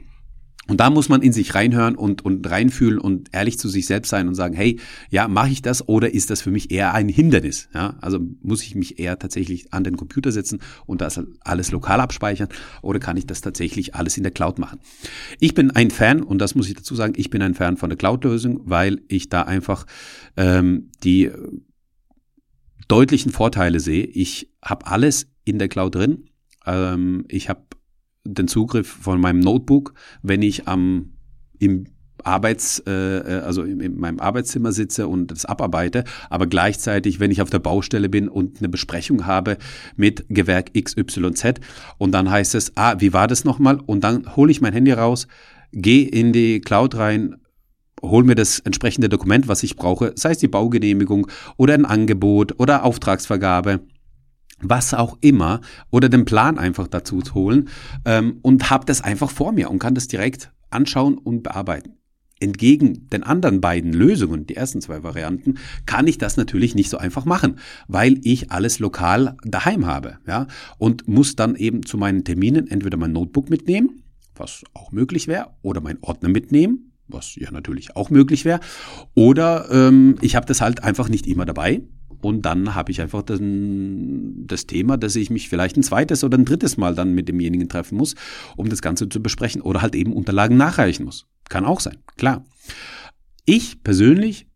Und 0.67 0.81
da 0.81 0.89
muss 0.89 1.07
man 1.07 1.21
in 1.21 1.31
sich 1.31 1.55
reinhören 1.55 1.95
und, 1.95 2.25
und 2.25 2.49
reinfühlen 2.49 2.99
und 2.99 3.29
ehrlich 3.31 3.57
zu 3.57 3.69
sich 3.69 3.85
selbst 3.85 4.09
sein 4.09 4.27
und 4.27 4.35
sagen, 4.35 4.53
hey, 4.53 4.79
ja, 5.09 5.27
mache 5.27 5.49
ich 5.49 5.61
das 5.61 5.87
oder 5.87 6.13
ist 6.13 6.29
das 6.29 6.41
für 6.41 6.51
mich 6.51 6.71
eher 6.71 6.93
ein 6.93 7.07
Hindernis? 7.07 7.69
Ja, 7.73 7.95
also 8.01 8.19
muss 8.41 8.63
ich 8.63 8.75
mich 8.75 8.99
eher 8.99 9.17
tatsächlich 9.17 9.73
an 9.73 9.85
den 9.85 9.95
Computer 9.95 10.31
setzen 10.31 10.59
und 10.85 11.01
das 11.01 11.21
alles 11.39 11.71
lokal 11.71 12.01
abspeichern 12.01 12.49
oder 12.81 12.99
kann 12.99 13.15
ich 13.15 13.25
das 13.25 13.41
tatsächlich 13.41 13.95
alles 13.95 14.17
in 14.17 14.23
der 14.23 14.33
Cloud 14.33 14.59
machen? 14.59 14.79
Ich 15.39 15.53
bin 15.53 15.71
ein 15.71 15.89
Fan, 15.89 16.21
und 16.21 16.39
das 16.39 16.53
muss 16.53 16.67
ich 16.67 16.75
dazu 16.75 16.95
sagen, 16.95 17.13
ich 17.15 17.29
bin 17.29 17.41
ein 17.41 17.53
Fan 17.53 17.77
von 17.77 17.89
der 17.89 17.97
Cloud-Lösung, 17.97 18.61
weil 18.65 19.01
ich 19.07 19.29
da 19.29 19.43
einfach 19.43 19.85
ähm, 20.35 20.89
die 21.03 21.31
deutlichen 22.87 23.31
Vorteile 23.31 23.79
sehe. 23.79 24.05
Ich 24.05 24.51
habe 24.63 24.87
alles 24.87 25.27
in 25.43 25.59
der 25.59 25.67
Cloud 25.67 25.95
drin. 25.95 26.29
Ähm, 26.65 27.25
ich 27.27 27.49
habe 27.49 27.63
den 28.25 28.47
Zugriff 28.47 28.87
von 28.87 29.19
meinem 29.19 29.39
Notebook, 29.39 29.93
wenn 30.21 30.41
ich 30.41 30.67
am 30.67 31.13
im 31.59 31.85
Arbeits, 32.23 32.79
äh, 32.85 32.91
äh, 32.91 33.39
also 33.41 33.63
in, 33.63 33.79
in 33.79 33.97
meinem 33.97 34.19
Arbeitszimmer 34.19 34.71
sitze 34.71 35.07
und 35.07 35.31
das 35.31 35.45
abarbeite, 35.45 36.03
aber 36.29 36.47
gleichzeitig, 36.47 37.19
wenn 37.19 37.31
ich 37.31 37.41
auf 37.41 37.49
der 37.49 37.59
Baustelle 37.59 38.09
bin 38.09 38.27
und 38.27 38.59
eine 38.59 38.69
Besprechung 38.69 39.25
habe 39.25 39.57
mit 39.95 40.25
Gewerk 40.29 40.73
XYZ 40.73 41.61
und 41.97 42.11
dann 42.11 42.29
heißt 42.29 42.55
es, 42.55 42.73
ah, 42.75 42.95
wie 42.99 43.13
war 43.13 43.27
das 43.27 43.43
nochmal? 43.43 43.79
Und 43.85 44.03
dann 44.03 44.35
hole 44.35 44.51
ich 44.51 44.61
mein 44.61 44.73
Handy 44.73 44.91
raus, 44.91 45.27
gehe 45.71 46.07
in 46.07 46.33
die 46.33 46.59
Cloud 46.59 46.95
rein, 46.95 47.37
hol 48.01 48.23
mir 48.23 48.35
das 48.35 48.59
entsprechende 48.59 49.09
Dokument, 49.09 49.47
was 49.47 49.63
ich 49.63 49.75
brauche, 49.75 50.13
sei 50.15 50.31
es 50.31 50.37
die 50.37 50.47
Baugenehmigung 50.47 51.27
oder 51.57 51.73
ein 51.73 51.85
Angebot 51.85 52.59
oder 52.59 52.83
Auftragsvergabe 52.83 53.81
was 54.59 54.93
auch 54.93 55.17
immer, 55.21 55.61
oder 55.91 56.09
den 56.09 56.25
Plan 56.25 56.57
einfach 56.57 56.87
dazu 56.87 57.21
zu 57.21 57.35
holen 57.35 57.69
ähm, 58.05 58.39
und 58.41 58.69
habe 58.69 58.85
das 58.85 59.01
einfach 59.01 59.29
vor 59.29 59.51
mir 59.51 59.69
und 59.69 59.79
kann 59.79 59.95
das 59.95 60.07
direkt 60.07 60.51
anschauen 60.69 61.17
und 61.17 61.43
bearbeiten. 61.43 61.93
Entgegen 62.39 63.09
den 63.09 63.23
anderen 63.23 63.61
beiden 63.61 63.93
Lösungen, 63.93 64.45
die 64.45 64.55
ersten 64.55 64.79
zwei 64.79 65.01
Varianten, 65.01 65.55
kann 65.87 66.05
ich 66.05 66.19
das 66.19 66.37
natürlich 66.37 66.75
nicht 66.75 66.89
so 66.89 66.97
einfach 66.97 67.25
machen, 67.25 67.57
weil 67.87 68.19
ich 68.23 68.51
alles 68.51 68.77
lokal 68.77 69.37
daheim 69.43 69.87
habe, 69.87 70.19
ja, 70.27 70.45
und 70.77 71.07
muss 71.07 71.35
dann 71.35 71.55
eben 71.55 71.83
zu 71.83 71.97
meinen 71.97 72.23
Terminen 72.23 72.67
entweder 72.67 72.97
mein 72.97 73.11
Notebook 73.11 73.49
mitnehmen, 73.49 74.03
was 74.35 74.63
auch 74.73 74.91
möglich 74.91 75.27
wäre, 75.27 75.51
oder 75.63 75.81
mein 75.81 75.97
Ordner 76.01 76.29
mitnehmen, 76.29 76.91
was 77.07 77.35
ja 77.35 77.51
natürlich 77.51 77.95
auch 77.95 78.09
möglich 78.09 78.45
wäre, 78.45 78.59
oder 79.15 79.69
ähm, 79.71 80.15
ich 80.21 80.35
habe 80.35 80.45
das 80.45 80.61
halt 80.61 80.83
einfach 80.83 81.09
nicht 81.09 81.27
immer 81.27 81.45
dabei, 81.45 81.81
und 82.21 82.41
dann 82.43 82.73
habe 82.73 82.91
ich 82.91 83.01
einfach 83.01 83.21
das, 83.21 83.39
das 83.41 84.65
Thema, 84.65 84.97
dass 84.97 85.15
ich 85.15 85.29
mich 85.29 85.49
vielleicht 85.49 85.77
ein 85.77 85.83
zweites 85.83 86.23
oder 86.23 86.37
ein 86.37 86.45
drittes 86.45 86.77
Mal 86.77 86.95
dann 86.95 87.13
mit 87.13 87.27
demjenigen 87.27 87.69
treffen 87.69 87.97
muss, 87.97 88.15
um 88.55 88.69
das 88.69 88.81
Ganze 88.81 89.07
zu 89.07 89.21
besprechen 89.21 89.61
oder 89.61 89.81
halt 89.81 89.95
eben 89.95 90.13
Unterlagen 90.13 90.57
nachreichen 90.57 91.05
muss. 91.05 91.27
Kann 91.49 91.65
auch 91.65 91.79
sein, 91.79 91.97
klar. 92.17 92.43
Ich 93.45 93.83
persönlich 93.83 94.47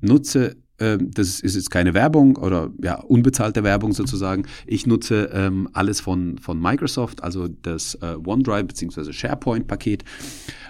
nutze 0.00 0.56
ähm, 0.78 1.10
das 1.12 1.40
ist 1.40 1.54
jetzt 1.54 1.70
keine 1.70 1.94
Werbung 1.94 2.36
oder 2.36 2.70
ja, 2.82 3.00
unbezahlte 3.00 3.62
Werbung 3.62 3.92
sozusagen. 3.92 4.46
Ich 4.66 4.86
nutze 4.86 5.30
ähm, 5.32 5.68
alles 5.72 6.00
von, 6.00 6.38
von 6.38 6.60
Microsoft, 6.60 7.22
also 7.22 7.46
das 7.46 7.94
äh, 8.02 8.16
OneDrive 8.24 8.66
bzw. 8.66 9.12
SharePoint-Paket, 9.12 10.04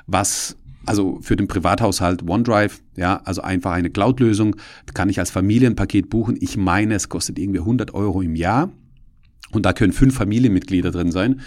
was 0.07 0.57
also 0.87 1.19
für 1.23 1.37
den 1.37 1.49
Privathaushalt 1.49 2.29
OneDrive, 2.29 2.81
ja, 2.97 3.21
also 3.25 3.43
einfach 3.43 3.73
eine 3.73 3.91
Cloud-Lösung, 3.91 4.57
kann 4.95 5.09
ich 5.09 5.19
als 5.19 5.31
Familienpaket 5.31 6.11
buchen. 6.11 6.37
Ich 6.41 6.57
meine, 6.57 6.95
es 6.95 7.09
kostet 7.09 7.39
irgendwie 7.39 7.61
100 7.61 7.95
Euro 7.95 8.23
im 8.23 8.35
Jahr. 8.35 8.71
Und 9.53 9.67
da 9.67 9.73
können 9.73 9.93
fünf 9.93 10.15
Familienmitglieder 10.15 10.91
drin 10.91 11.13
sein, 11.13 11.41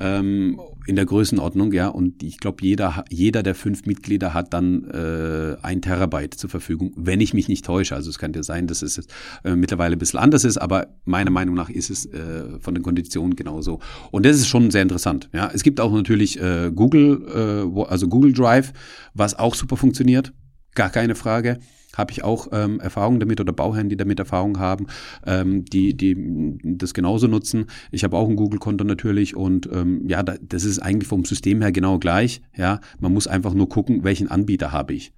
ähm, 0.00 0.60
in 0.86 0.96
der 0.96 1.06
Größenordnung, 1.06 1.72
ja. 1.72 1.88
Und 1.88 2.22
ich 2.22 2.38
glaube, 2.38 2.58
jeder, 2.62 3.04
jeder 3.08 3.42
der 3.42 3.54
fünf 3.54 3.86
Mitglieder 3.86 4.34
hat 4.34 4.52
dann 4.52 4.84
äh, 4.90 5.56
ein 5.62 5.80
Terabyte 5.80 6.34
zur 6.34 6.50
Verfügung, 6.50 6.92
wenn 6.96 7.20
ich 7.20 7.34
mich 7.34 7.48
nicht 7.48 7.64
täusche. 7.64 7.94
Also 7.94 8.10
es 8.10 8.18
könnte 8.18 8.40
ja 8.40 8.42
sein, 8.42 8.66
dass 8.66 8.82
es 8.82 8.98
äh, 9.44 9.54
mittlerweile 9.54 9.96
ein 9.96 9.98
bisschen 9.98 10.18
anders 10.18 10.44
ist, 10.44 10.58
aber 10.58 10.88
meiner 11.04 11.30
Meinung 11.30 11.54
nach 11.54 11.70
ist 11.70 11.90
es 11.90 12.06
äh, 12.06 12.58
von 12.60 12.74
den 12.74 12.82
Konditionen 12.82 13.36
genauso. 13.36 13.80
Und 14.10 14.26
das 14.26 14.36
ist 14.36 14.48
schon 14.48 14.70
sehr 14.70 14.82
interessant. 14.82 15.30
Ja, 15.32 15.50
es 15.52 15.62
gibt 15.62 15.80
auch 15.80 15.92
natürlich 15.92 16.40
äh, 16.40 16.72
Google, 16.74 17.64
äh, 17.76 17.82
also 17.84 18.08
Google 18.08 18.32
Drive, 18.32 18.72
was 19.14 19.38
auch 19.38 19.54
super 19.54 19.76
funktioniert, 19.76 20.32
gar 20.74 20.90
keine 20.90 21.14
Frage 21.14 21.58
habe 21.96 22.12
ich 22.12 22.24
auch 22.24 22.48
ähm, 22.52 22.80
Erfahrung 22.80 23.20
damit 23.20 23.40
oder 23.40 23.52
Bauherren, 23.52 23.88
die 23.88 23.96
damit 23.96 24.18
Erfahrung 24.18 24.58
haben, 24.58 24.86
ähm, 25.26 25.64
die, 25.64 25.96
die 25.96 26.58
das 26.62 26.94
genauso 26.94 27.26
nutzen. 27.26 27.66
Ich 27.90 28.04
habe 28.04 28.16
auch 28.16 28.28
ein 28.28 28.36
Google-Konto 28.36 28.84
natürlich 28.84 29.36
und 29.36 29.68
ähm, 29.72 30.08
ja, 30.08 30.22
das 30.22 30.64
ist 30.64 30.78
eigentlich 30.78 31.08
vom 31.08 31.24
System 31.24 31.60
her 31.60 31.72
genau 31.72 31.98
gleich. 31.98 32.42
Ja, 32.56 32.80
man 33.00 33.12
muss 33.12 33.26
einfach 33.26 33.54
nur 33.54 33.68
gucken, 33.68 34.04
welchen 34.04 34.28
Anbieter 34.28 34.72
habe 34.72 34.94
ich. 34.94 35.12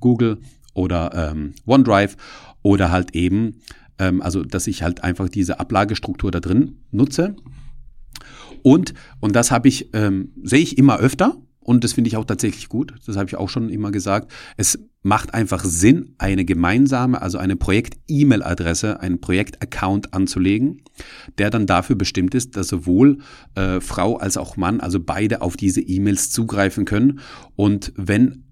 Google 0.00 0.38
oder 0.74 1.32
ähm, 1.32 1.54
OneDrive 1.66 2.16
oder 2.62 2.90
halt 2.90 3.14
eben, 3.14 3.60
ähm, 3.98 4.22
also 4.22 4.42
dass 4.44 4.66
ich 4.66 4.82
halt 4.82 5.04
einfach 5.04 5.28
diese 5.28 5.60
Ablagestruktur 5.60 6.30
da 6.30 6.40
drin 6.40 6.78
nutze. 6.90 7.36
Und, 8.62 8.94
und 9.20 9.34
das 9.34 9.50
habe 9.50 9.68
ich, 9.68 9.90
ähm, 9.94 10.32
sehe 10.42 10.60
ich 10.60 10.78
immer 10.78 10.98
öfter, 10.98 11.36
und 11.62 11.84
das 11.84 11.92
finde 11.92 12.08
ich 12.08 12.16
auch 12.16 12.24
tatsächlich 12.24 12.68
gut. 12.68 12.94
Das 13.06 13.16
habe 13.16 13.28
ich 13.28 13.36
auch 13.36 13.48
schon 13.48 13.68
immer 13.68 13.92
gesagt. 13.92 14.32
Es 14.56 14.78
macht 15.02 15.32
einfach 15.32 15.64
Sinn, 15.64 16.14
eine 16.18 16.44
gemeinsame, 16.44 17.22
also 17.22 17.38
eine 17.38 17.56
Projekt-E-Mail-Adresse, 17.56 19.00
einen 19.00 19.20
Projekt-Account 19.20 20.12
anzulegen, 20.12 20.82
der 21.38 21.50
dann 21.50 21.66
dafür 21.66 21.96
bestimmt 21.96 22.34
ist, 22.34 22.56
dass 22.56 22.68
sowohl 22.68 23.18
äh, 23.54 23.80
Frau 23.80 24.16
als 24.16 24.36
auch 24.36 24.56
Mann, 24.56 24.80
also 24.80 25.00
beide 25.00 25.40
auf 25.40 25.56
diese 25.56 25.80
E-Mails 25.80 26.30
zugreifen 26.30 26.84
können. 26.84 27.20
Und 27.56 27.92
wenn 27.96 28.44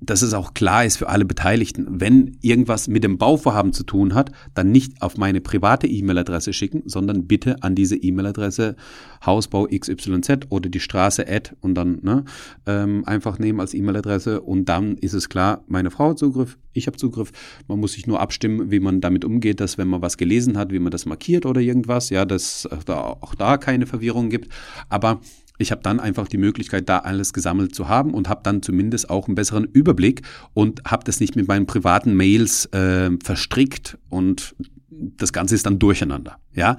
dass 0.00 0.22
es 0.22 0.34
auch 0.34 0.54
klar 0.54 0.84
ist 0.84 0.96
für 0.96 1.08
alle 1.08 1.24
Beteiligten, 1.24 1.86
wenn 1.88 2.38
irgendwas 2.40 2.88
mit 2.88 3.04
dem 3.04 3.18
Bauvorhaben 3.18 3.72
zu 3.72 3.84
tun 3.84 4.14
hat, 4.14 4.32
dann 4.54 4.72
nicht 4.72 5.02
auf 5.02 5.16
meine 5.16 5.40
private 5.40 5.86
E-Mail-Adresse 5.86 6.52
schicken, 6.52 6.82
sondern 6.86 7.26
bitte 7.26 7.62
an 7.62 7.74
diese 7.74 7.96
E-Mail-Adresse 7.96 8.76
Hausbau 9.24 9.66
XYZ 9.66 10.46
oder 10.48 10.68
die 10.68 10.80
Straße 10.80 11.26
Ad 11.28 11.52
und 11.60 11.74
dann 11.74 11.98
ne, 12.02 12.24
ähm, 12.66 13.04
einfach 13.06 13.38
nehmen 13.38 13.60
als 13.60 13.74
E-Mail-Adresse 13.74 14.40
und 14.40 14.68
dann 14.68 14.96
ist 14.96 15.12
es 15.14 15.28
klar, 15.28 15.64
meine 15.66 15.90
Frau 15.90 16.10
hat 16.10 16.18
Zugriff, 16.18 16.58
ich 16.74 16.86
habe 16.86 16.96
Zugriff. 16.96 17.30
Man 17.68 17.80
muss 17.80 17.92
sich 17.92 18.06
nur 18.06 18.20
abstimmen, 18.20 18.70
wie 18.70 18.80
man 18.80 19.00
damit 19.00 19.24
umgeht, 19.24 19.60
dass 19.60 19.78
wenn 19.78 19.88
man 19.88 20.02
was 20.02 20.18
gelesen 20.18 20.58
hat, 20.58 20.72
wie 20.72 20.80
man 20.80 20.90
das 20.90 21.06
markiert 21.06 21.46
oder 21.46 21.60
irgendwas, 21.60 22.10
ja, 22.10 22.24
dass 22.24 22.68
da 22.84 23.00
auch 23.00 23.34
da 23.34 23.56
keine 23.56 23.86
Verwirrung 23.86 24.28
gibt. 24.28 24.52
Aber 24.88 25.20
ich 25.58 25.70
habe 25.70 25.82
dann 25.82 26.00
einfach 26.00 26.26
die 26.26 26.36
Möglichkeit, 26.36 26.88
da 26.88 26.98
alles 26.98 27.32
gesammelt 27.32 27.74
zu 27.74 27.88
haben 27.88 28.12
und 28.12 28.28
habe 28.28 28.40
dann 28.42 28.62
zumindest 28.62 29.08
auch 29.08 29.28
einen 29.28 29.36
besseren 29.36 29.64
Überblick 29.64 30.22
und 30.52 30.82
habe 30.84 31.04
das 31.04 31.20
nicht 31.20 31.36
mit 31.36 31.46
meinen 31.46 31.66
privaten 31.66 32.14
Mails 32.14 32.66
äh, 32.66 33.10
verstrickt 33.22 33.98
und 34.08 34.54
das 34.90 35.32
Ganze 35.32 35.54
ist 35.54 35.66
dann 35.66 35.78
durcheinander. 35.78 36.38
Ja, 36.54 36.76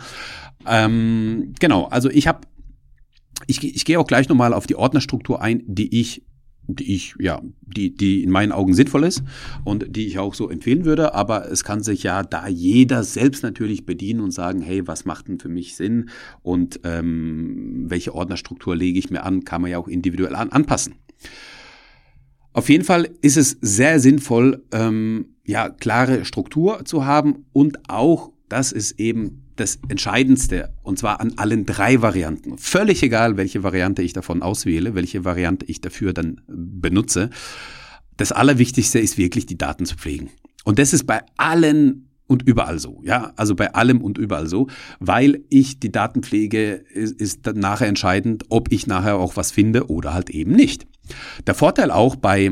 ähm, 0.67 1.53
genau. 1.59 1.85
Also 1.85 2.09
ich 2.09 2.27
habe, 2.27 2.41
ich, 3.47 3.63
ich 3.63 3.85
gehe 3.85 3.99
auch 3.99 4.07
gleich 4.07 4.29
nochmal 4.29 4.53
auf 4.53 4.67
die 4.67 4.75
Ordnerstruktur 4.75 5.41
ein, 5.41 5.63
die 5.67 5.99
ich 5.99 6.23
die 6.67 6.95
ich, 6.95 7.15
ja, 7.19 7.41
die, 7.61 7.95
die 7.95 8.23
in 8.23 8.31
meinen 8.31 8.51
Augen 8.51 8.73
sinnvoll 8.73 9.03
ist 9.03 9.23
und 9.63 9.95
die 9.95 10.07
ich 10.07 10.19
auch 10.19 10.33
so 10.33 10.49
empfehlen 10.49 10.85
würde. 10.85 11.13
Aber 11.13 11.49
es 11.51 11.63
kann 11.63 11.83
sich 11.83 12.03
ja 12.03 12.23
da 12.23 12.47
jeder 12.47 13.03
selbst 13.03 13.43
natürlich 13.43 13.85
bedienen 13.85 14.21
und 14.21 14.31
sagen, 14.31 14.61
hey, 14.61 14.87
was 14.87 15.05
macht 15.05 15.27
denn 15.27 15.39
für 15.39 15.49
mich 15.49 15.75
Sinn 15.75 16.09
und 16.41 16.79
ähm, 16.83 17.85
welche 17.87 18.13
Ordnerstruktur 18.13 18.75
lege 18.75 18.99
ich 18.99 19.09
mir 19.09 19.23
an, 19.23 19.43
kann 19.43 19.61
man 19.61 19.71
ja 19.71 19.77
auch 19.77 19.87
individuell 19.87 20.35
an, 20.35 20.49
anpassen. 20.49 20.95
Auf 22.53 22.69
jeden 22.69 22.85
Fall 22.85 23.09
ist 23.21 23.35
es 23.35 23.57
sehr 23.61 23.99
sinnvoll, 23.99 24.63
ähm, 24.71 25.35
ja, 25.43 25.69
klare 25.69 26.23
Struktur 26.23 26.85
zu 26.85 27.05
haben 27.05 27.45
und 27.51 27.89
auch, 27.89 28.31
das 28.47 28.71
ist 28.71 28.99
eben 28.99 29.44
das 29.55 29.79
Entscheidendste, 29.87 30.73
und 30.83 30.99
zwar 30.99 31.21
an 31.21 31.33
allen 31.37 31.65
drei 31.65 32.01
Varianten. 32.01 32.57
Völlig 32.57 33.01
egal, 33.03 33.37
welche 33.37 33.63
Variante 33.63 34.01
ich 34.01 34.13
davon 34.13 34.41
auswähle, 34.41 34.95
welche 34.95 35.25
Variante 35.25 35.65
ich 35.65 35.81
dafür 35.81 36.13
dann 36.13 36.41
benutze. 36.47 37.29
Das 38.17 38.31
Allerwichtigste 38.31 38.99
ist 38.99 39.17
wirklich, 39.17 39.45
die 39.45 39.57
Daten 39.57 39.85
zu 39.85 39.95
pflegen. 39.95 40.29
Und 40.63 40.79
das 40.79 40.93
ist 40.93 41.05
bei 41.05 41.21
allen 41.37 42.09
und 42.27 42.41
überall 42.41 42.79
so, 42.79 43.01
ja, 43.03 43.33
also 43.35 43.53
bei 43.55 43.73
allem 43.75 44.01
und 44.01 44.17
überall 44.17 44.47
so, 44.47 44.67
weil 44.99 45.43
ich 45.49 45.79
die 45.79 45.91
Datenpflege 45.91 46.83
ist, 46.91 47.21
ist 47.21 47.45
dann 47.45 47.59
nachher 47.59 47.87
entscheidend, 47.87 48.45
ob 48.49 48.71
ich 48.71 48.87
nachher 48.87 49.17
auch 49.17 49.35
was 49.35 49.51
finde 49.51 49.89
oder 49.89 50.13
halt 50.13 50.31
eben 50.31 50.51
nicht. 50.51 50.87
Der 51.45 51.53
Vorteil 51.53 51.91
auch 51.91 52.15
bei 52.15 52.51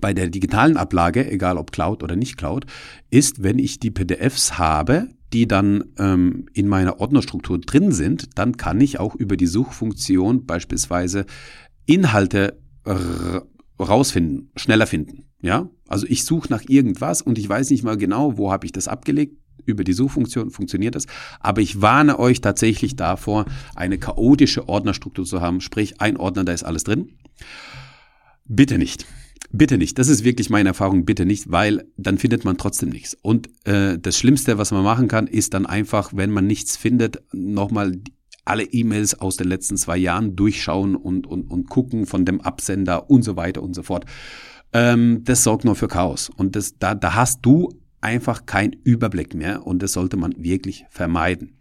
bei 0.00 0.12
der 0.12 0.28
digitalen 0.28 0.76
Ablage, 0.76 1.30
egal 1.30 1.56
ob 1.56 1.72
Cloud 1.72 2.02
oder 2.02 2.16
nicht 2.16 2.36
Cloud, 2.36 2.66
ist, 3.10 3.42
wenn 3.42 3.58
ich 3.58 3.78
die 3.78 3.90
PDFs 3.90 4.58
habe, 4.58 5.08
die 5.32 5.48
dann 5.48 5.84
ähm, 5.98 6.46
in 6.52 6.68
meiner 6.68 7.00
Ordnerstruktur 7.00 7.58
drin 7.58 7.92
sind, 7.92 8.38
dann 8.38 8.56
kann 8.56 8.80
ich 8.80 9.00
auch 9.00 9.14
über 9.14 9.36
die 9.36 9.46
Suchfunktion 9.46 10.46
beispielsweise 10.46 11.26
Inhalte 11.86 12.58
rausfinden, 13.78 14.50
schneller 14.56 14.86
finden. 14.86 15.24
Ja, 15.42 15.68
also 15.86 16.06
ich 16.08 16.24
suche 16.24 16.48
nach 16.50 16.62
irgendwas 16.66 17.22
und 17.22 17.38
ich 17.38 17.48
weiß 17.48 17.70
nicht 17.70 17.84
mal 17.84 17.96
genau, 17.96 18.38
wo 18.38 18.50
habe 18.50 18.66
ich 18.66 18.72
das 18.72 18.88
abgelegt. 18.88 19.36
über 19.64 19.82
die 19.82 19.94
Suchfunktion 19.94 20.50
funktioniert 20.50 20.94
das. 20.94 21.06
Aber 21.40 21.60
ich 21.60 21.82
warne 21.82 22.20
euch 22.20 22.40
tatsächlich 22.40 22.94
davor, 22.94 23.46
eine 23.74 23.98
chaotische 23.98 24.68
Ordnerstruktur 24.68 25.24
zu 25.24 25.40
haben. 25.40 25.60
Sprich, 25.60 26.00
ein 26.00 26.16
Ordner, 26.16 26.44
da 26.44 26.52
ist 26.52 26.62
alles 26.62 26.84
drin. 26.84 27.10
Bitte 28.44 28.78
nicht. 28.78 29.06
Bitte 29.52 29.78
nicht. 29.78 29.98
Das 29.98 30.08
ist 30.08 30.24
wirklich 30.24 30.50
meine 30.50 30.70
Erfahrung. 30.70 31.04
Bitte 31.04 31.24
nicht, 31.24 31.50
weil 31.50 31.84
dann 31.96 32.18
findet 32.18 32.44
man 32.44 32.56
trotzdem 32.56 32.88
nichts. 32.88 33.16
Und 33.22 33.48
äh, 33.64 33.98
das 33.98 34.18
Schlimmste, 34.18 34.58
was 34.58 34.70
man 34.72 34.82
machen 34.82 35.08
kann, 35.08 35.26
ist 35.26 35.54
dann 35.54 35.66
einfach, 35.66 36.12
wenn 36.14 36.30
man 36.30 36.46
nichts 36.46 36.76
findet, 36.76 37.22
nochmal 37.32 38.00
alle 38.44 38.64
E-Mails 38.64 39.20
aus 39.20 39.36
den 39.36 39.48
letzten 39.48 39.76
zwei 39.76 39.96
Jahren 39.96 40.36
durchschauen 40.36 40.94
und, 40.94 41.26
und, 41.26 41.50
und 41.50 41.68
gucken 41.68 42.06
von 42.06 42.24
dem 42.24 42.40
Absender 42.40 43.10
und 43.10 43.22
so 43.22 43.36
weiter 43.36 43.62
und 43.62 43.74
so 43.74 43.82
fort. 43.82 44.04
Ähm, 44.72 45.22
das 45.24 45.42
sorgt 45.42 45.64
nur 45.64 45.74
für 45.74 45.88
Chaos. 45.88 46.30
Und 46.34 46.56
das, 46.56 46.78
da, 46.78 46.94
da 46.94 47.14
hast 47.14 47.40
du 47.42 47.70
einfach 48.00 48.46
keinen 48.46 48.76
Überblick 48.84 49.34
mehr 49.34 49.66
und 49.66 49.82
das 49.82 49.92
sollte 49.92 50.16
man 50.16 50.34
wirklich 50.36 50.84
vermeiden. 50.90 51.56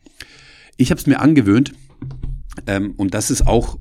Ich 0.78 0.92
habe 0.92 1.00
es 1.00 1.08
mir 1.08 1.20
angewöhnt, 1.20 1.74
ähm, 2.68 2.94
und 2.98 3.14
das 3.14 3.32
ist 3.32 3.48
auch 3.48 3.80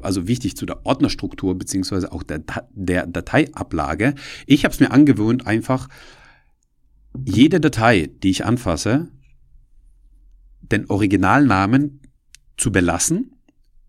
also 0.00 0.28
wichtig 0.28 0.56
zu 0.56 0.66
der 0.66 0.84
Ordnerstruktur 0.84 1.56
beziehungsweise 1.56 2.12
auch 2.12 2.22
der, 2.22 2.42
der 2.70 3.06
Dateiablage. 3.06 4.14
Ich 4.46 4.64
habe 4.64 4.74
es 4.74 4.80
mir 4.80 4.90
angewöhnt, 4.90 5.46
einfach 5.46 5.88
jede 7.24 7.60
Datei, 7.60 8.10
die 8.22 8.30
ich 8.30 8.44
anfasse, 8.44 9.08
den 10.60 10.90
Originalnamen 10.90 12.00
zu 12.56 12.72
belassen, 12.72 13.32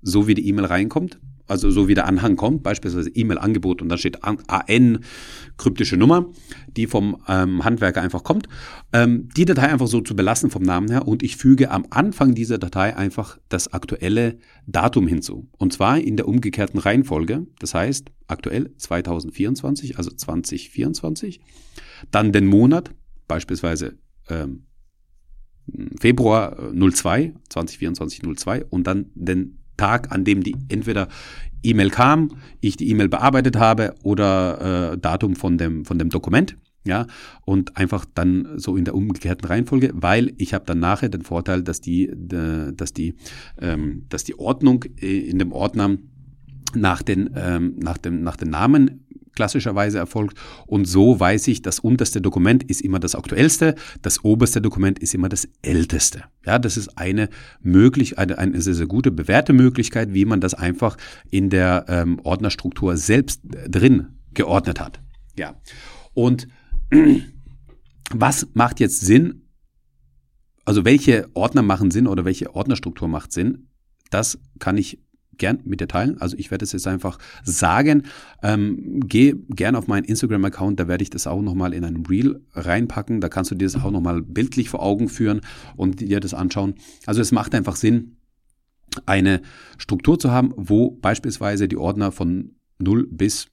so 0.01 0.27
wie 0.27 0.35
die 0.35 0.47
E-Mail 0.47 0.65
reinkommt, 0.65 1.19
also 1.47 1.69
so 1.69 1.87
wie 1.87 1.93
der 1.93 2.07
Anhang 2.07 2.35
kommt, 2.35 2.63
beispielsweise 2.63 3.09
E-Mail-Angebot 3.09 3.81
und 3.81 3.89
da 3.89 3.97
steht 3.97 4.19
AN, 4.23 4.99
kryptische 5.57 5.97
Nummer, 5.97 6.31
die 6.67 6.87
vom 6.87 7.17
ähm, 7.27 7.63
Handwerker 7.63 8.01
einfach 8.01 8.23
kommt, 8.23 8.47
ähm, 8.93 9.29
die 9.35 9.45
Datei 9.45 9.67
einfach 9.67 9.87
so 9.87 10.01
zu 10.01 10.15
belassen 10.15 10.49
vom 10.49 10.63
Namen 10.63 10.89
her 10.89 11.07
und 11.07 11.23
ich 11.23 11.37
füge 11.37 11.71
am 11.71 11.85
Anfang 11.89 12.33
dieser 12.35 12.57
Datei 12.57 12.95
einfach 12.95 13.37
das 13.49 13.71
aktuelle 13.73 14.37
Datum 14.67 15.07
hinzu. 15.07 15.47
Und 15.57 15.73
zwar 15.73 15.99
in 15.99 16.17
der 16.17 16.27
umgekehrten 16.27 16.79
Reihenfolge, 16.79 17.45
das 17.59 17.73
heißt 17.73 18.11
aktuell 18.27 18.73
2024, 18.77 19.97
also 19.97 20.11
2024, 20.11 21.41
dann 22.11 22.31
den 22.31 22.47
Monat, 22.47 22.91
beispielsweise 23.27 23.97
ähm, 24.29 24.65
Februar 25.99 26.71
02, 26.73 27.33
2024 27.49 28.21
02 28.35 28.65
und 28.65 28.85
dann 28.87 29.07
den 29.15 29.64
Tag, 29.77 30.11
an 30.11 30.23
dem 30.23 30.43
die 30.43 30.55
entweder 30.69 31.07
E-Mail 31.63 31.89
kam, 31.89 32.31
ich 32.61 32.77
die 32.77 32.89
E-Mail 32.89 33.09
bearbeitet 33.09 33.57
habe 33.57 33.95
oder 34.03 34.93
äh, 34.93 34.97
Datum 34.97 35.35
von 35.35 35.57
dem, 35.57 35.85
von 35.85 35.99
dem 35.99 36.09
Dokument. 36.09 36.57
Ja, 36.87 37.07
und 37.45 37.77
einfach 37.77 38.05
dann 38.13 38.59
so 38.59 38.77
in 38.77 38.85
der 38.85 38.93
umgekehrten 38.93 39.47
Reihenfolge, 39.47 39.89
weil 39.95 40.33
ich 40.37 40.53
habe 40.53 40.65
dann 40.67 40.77
nachher 40.79 41.09
den 41.09 41.23
Vorteil, 41.23 41.63
dass 41.63 41.81
die, 41.81 42.11
dass 42.13 42.93
die, 42.93 43.15
ähm, 43.59 44.05
dass 44.09 44.23
die 44.23 44.37
Ordnung 44.37 44.85
äh, 45.01 45.17
in 45.17 45.39
dem 45.39 45.51
Ordner 45.51 45.97
nach 46.75 47.01
den, 47.01 47.31
ähm, 47.35 47.73
nach 47.79 47.97
dem, 47.97 48.21
nach 48.21 48.35
den 48.35 48.51
Namen 48.51 49.04
klassischerweise 49.35 49.97
erfolgt. 49.97 50.37
Und 50.65 50.85
so 50.85 51.19
weiß 51.19 51.47
ich, 51.47 51.61
das 51.61 51.79
unterste 51.79 52.21
Dokument 52.21 52.63
ist 52.63 52.81
immer 52.81 52.99
das 52.99 53.15
aktuellste, 53.15 53.75
das 54.01 54.23
oberste 54.23 54.61
Dokument 54.61 54.99
ist 54.99 55.13
immer 55.13 55.29
das 55.29 55.47
älteste. 55.61 56.23
Ja, 56.45 56.59
das 56.59 56.77
ist 56.77 56.97
eine 56.97 57.29
möglich, 57.61 58.17
eine, 58.17 58.37
eine 58.37 58.61
sehr, 58.61 58.73
sehr 58.73 58.87
gute 58.87 59.11
bewährte 59.11 59.53
Möglichkeit, 59.53 60.13
wie 60.13 60.25
man 60.25 60.41
das 60.41 60.53
einfach 60.53 60.97
in 61.29 61.49
der 61.49 61.85
ähm, 61.87 62.19
Ordnerstruktur 62.23 62.97
selbst 62.97 63.41
drin 63.43 64.07
geordnet 64.33 64.79
hat. 64.79 65.01
Ja. 65.37 65.55
Und 66.13 66.47
was 68.13 68.47
macht 68.53 68.79
jetzt 68.79 69.01
Sinn? 69.01 69.41
Also 70.63 70.85
welche 70.85 71.29
Ordner 71.33 71.61
machen 71.61 71.91
Sinn 71.91 72.07
oder 72.07 72.25
welche 72.25 72.55
Ordnerstruktur 72.55 73.07
macht 73.07 73.31
Sinn? 73.31 73.67
Das 74.09 74.39
kann 74.59 74.77
ich 74.77 74.99
gern 75.37 75.59
mit 75.63 75.81
dir 75.81 75.87
teilen. 75.87 76.19
Also 76.19 76.37
ich 76.37 76.51
werde 76.51 76.63
es 76.63 76.71
jetzt 76.71 76.87
einfach 76.87 77.17
sagen. 77.43 78.03
Ähm, 78.43 79.01
geh 79.05 79.35
gern 79.49 79.75
auf 79.75 79.87
meinen 79.87 80.05
Instagram-Account, 80.05 80.79
da 80.79 80.87
werde 80.87 81.03
ich 81.03 81.09
das 81.09 81.27
auch 81.27 81.41
nochmal 81.41 81.73
in 81.73 81.83
einem 81.83 82.05
Reel 82.05 82.41
reinpacken. 82.53 83.21
Da 83.21 83.29
kannst 83.29 83.51
du 83.51 83.55
dir 83.55 83.65
das 83.65 83.75
auch 83.75 83.91
nochmal 83.91 84.21
bildlich 84.21 84.69
vor 84.69 84.81
Augen 84.81 85.09
führen 85.09 85.41
und 85.75 86.01
dir 86.01 86.19
das 86.19 86.33
anschauen. 86.33 86.75
Also 87.05 87.21
es 87.21 87.31
macht 87.31 87.55
einfach 87.55 87.75
Sinn, 87.75 88.17
eine 89.05 89.41
Struktur 89.77 90.19
zu 90.19 90.31
haben, 90.31 90.53
wo 90.55 90.91
beispielsweise 90.91 91.67
die 91.67 91.77
Ordner 91.77 92.11
von 92.11 92.55
0 92.79 93.07
bis 93.09 93.47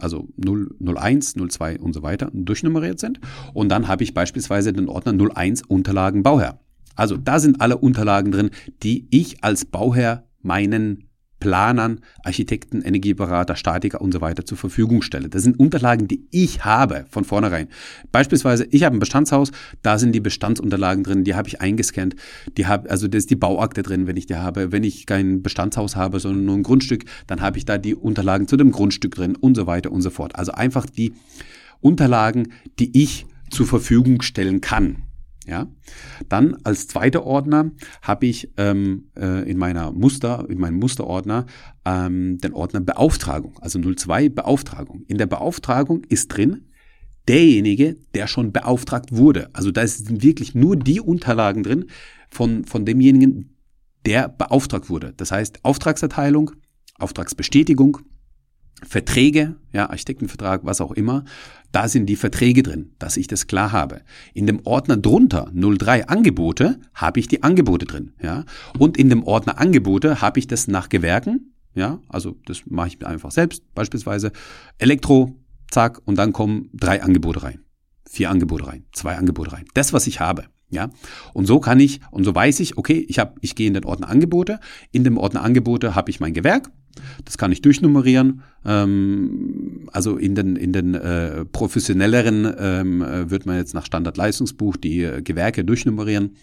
also 0.00 0.28
0, 0.36 0.74
01, 0.84 1.34
02 1.34 1.78
und 1.78 1.92
so 1.92 2.02
weiter 2.02 2.30
durchnummeriert 2.32 2.98
sind. 2.98 3.20
Und 3.52 3.68
dann 3.68 3.88
habe 3.88 4.02
ich 4.02 4.14
beispielsweise 4.14 4.72
den 4.72 4.88
Ordner 4.88 5.12
01 5.12 5.62
Unterlagen 5.62 6.22
Bauherr. 6.22 6.58
Also 6.96 7.16
da 7.16 7.40
sind 7.40 7.60
alle 7.60 7.78
Unterlagen 7.78 8.32
drin, 8.32 8.50
die 8.82 9.06
ich 9.10 9.42
als 9.42 9.64
Bauherr 9.64 10.24
meinen 10.42 11.08
Planern, 11.44 12.00
Architekten, 12.22 12.80
Energieberater, 12.80 13.54
Statiker 13.54 14.00
und 14.00 14.12
so 14.12 14.22
weiter 14.22 14.46
zur 14.46 14.56
Verfügung 14.56 15.02
stelle. 15.02 15.28
Das 15.28 15.42
sind 15.42 15.60
Unterlagen, 15.60 16.08
die 16.08 16.26
ich 16.30 16.64
habe 16.64 17.04
von 17.10 17.24
vornherein. 17.24 17.68
Beispielsweise, 18.12 18.66
ich 18.70 18.82
habe 18.82 18.96
ein 18.96 18.98
Bestandshaus, 18.98 19.50
da 19.82 19.98
sind 19.98 20.12
die 20.12 20.20
Bestandsunterlagen 20.20 21.04
drin, 21.04 21.22
die 21.22 21.34
habe 21.34 21.46
ich 21.48 21.60
eingescannt. 21.60 22.16
Die 22.56 22.66
habe, 22.66 22.88
also 22.88 23.08
da 23.08 23.18
ist 23.18 23.28
die 23.28 23.36
Bauakte 23.36 23.82
drin, 23.82 24.06
wenn 24.06 24.16
ich 24.16 24.24
die 24.24 24.36
habe. 24.36 24.72
Wenn 24.72 24.84
ich 24.84 25.04
kein 25.04 25.42
Bestandshaus 25.42 25.96
habe, 25.96 26.18
sondern 26.18 26.46
nur 26.46 26.56
ein 26.56 26.62
Grundstück, 26.62 27.04
dann 27.26 27.42
habe 27.42 27.58
ich 27.58 27.66
da 27.66 27.76
die 27.76 27.94
Unterlagen 27.94 28.48
zu 28.48 28.56
dem 28.56 28.72
Grundstück 28.72 29.14
drin 29.14 29.36
und 29.36 29.54
so 29.54 29.66
weiter 29.66 29.92
und 29.92 30.00
so 30.00 30.08
fort. 30.08 30.36
Also 30.36 30.52
einfach 30.52 30.86
die 30.86 31.12
Unterlagen, 31.82 32.54
die 32.78 33.02
ich 33.02 33.26
zur 33.50 33.66
Verfügung 33.66 34.22
stellen 34.22 34.62
kann. 34.62 35.03
Ja, 35.46 35.68
dann 36.28 36.56
als 36.64 36.88
zweiter 36.88 37.24
Ordner 37.24 37.70
habe 38.00 38.26
ich 38.26 38.50
ähm, 38.56 39.10
äh, 39.14 39.48
in 39.48 39.58
meiner 39.58 39.92
Muster, 39.92 40.46
in 40.48 40.58
meinem 40.58 40.78
Musterordner 40.78 41.44
ähm, 41.84 42.38
den 42.38 42.54
Ordner 42.54 42.80
Beauftragung, 42.80 43.58
also 43.60 43.78
02 43.78 44.30
Beauftragung. 44.30 45.02
In 45.06 45.18
der 45.18 45.26
Beauftragung 45.26 46.04
ist 46.08 46.28
drin 46.28 46.70
derjenige, 47.28 47.96
der 48.14 48.26
schon 48.26 48.52
beauftragt 48.52 49.12
wurde. 49.12 49.50
Also 49.52 49.70
da 49.70 49.86
sind 49.86 50.22
wirklich 50.22 50.54
nur 50.54 50.76
die 50.76 51.00
Unterlagen 51.00 51.62
drin 51.62 51.86
von 52.30 52.64
von 52.64 52.86
demjenigen, 52.86 53.54
der 54.06 54.28
beauftragt 54.28 54.88
wurde. 54.88 55.12
Das 55.14 55.30
heißt 55.30 55.62
Auftragserteilung, 55.62 56.52
Auftragsbestätigung, 56.98 57.98
Verträge, 58.82 59.56
ja, 59.72 59.88
Architektenvertrag, 59.90 60.64
was 60.64 60.80
auch 60.80 60.92
immer, 60.92 61.24
da 61.72 61.88
sind 61.88 62.06
die 62.06 62.16
Verträge 62.16 62.62
drin, 62.62 62.92
dass 62.98 63.16
ich 63.16 63.26
das 63.26 63.46
klar 63.46 63.72
habe. 63.72 64.02
In 64.32 64.46
dem 64.46 64.60
Ordner 64.64 64.96
drunter 64.96 65.50
03 65.52 66.08
Angebote 66.08 66.78
habe 66.94 67.20
ich 67.20 67.28
die 67.28 67.42
Angebote 67.42 67.86
drin, 67.86 68.12
ja. 68.22 68.44
Und 68.78 68.96
in 68.96 69.08
dem 69.08 69.24
Ordner 69.24 69.58
Angebote 69.58 70.20
habe 70.20 70.38
ich 70.38 70.46
das 70.46 70.68
nach 70.68 70.88
Gewerken, 70.88 71.54
ja, 71.74 72.00
also 72.08 72.36
das 72.46 72.62
mache 72.66 72.88
ich 72.88 73.00
mir 73.00 73.06
einfach 73.06 73.30
selbst, 73.30 73.62
beispielsweise 73.74 74.32
Elektro, 74.78 75.34
zack, 75.70 76.00
und 76.04 76.16
dann 76.16 76.32
kommen 76.32 76.70
drei 76.72 77.02
Angebote 77.02 77.42
rein, 77.42 77.60
vier 78.08 78.30
Angebote 78.30 78.66
rein, 78.66 78.84
zwei 78.92 79.16
Angebote 79.16 79.52
rein. 79.52 79.64
Das, 79.74 79.92
was 79.92 80.06
ich 80.06 80.20
habe. 80.20 80.44
Ja, 80.70 80.90
und 81.34 81.46
so 81.46 81.60
kann 81.60 81.78
ich 81.78 82.00
und 82.10 82.24
so 82.24 82.34
weiß 82.34 82.58
ich, 82.60 82.78
okay, 82.78 83.04
ich 83.08 83.18
habe, 83.20 83.34
ich 83.42 83.54
gehe 83.54 83.68
in 83.68 83.74
den 83.74 83.84
Ordner 83.84 84.08
Angebote. 84.08 84.58
In 84.90 85.04
dem 85.04 85.18
Ordner 85.18 85.42
Angebote 85.42 85.94
habe 85.94 86.10
ich 86.10 86.18
mein 86.18 86.34
Gewerk. 86.34 86.70
Das 87.24 87.38
kann 87.38 87.52
ich 87.52 87.62
durchnummerieren. 87.62 88.42
Ähm, 88.64 89.88
also 89.92 90.16
in 90.16 90.34
den 90.34 90.56
in 90.56 90.72
den 90.72 90.94
äh, 90.94 91.44
professionelleren 91.44 92.52
ähm, 92.58 93.02
äh, 93.02 93.30
wird 93.30 93.46
man 93.46 93.56
jetzt 93.56 93.74
nach 93.74 93.86
Standardleistungsbuch 93.86 94.76
die 94.76 95.02
äh, 95.02 95.22
Gewerke 95.22 95.64
durchnummerieren 95.64 96.36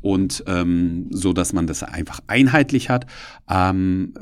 und 0.00 0.44
ähm, 0.46 1.08
so, 1.10 1.32
dass 1.32 1.52
man 1.52 1.66
das 1.66 1.82
einfach 1.82 2.20
einheitlich 2.26 2.90
hat. 2.90 3.06
Ähm, 3.48 4.14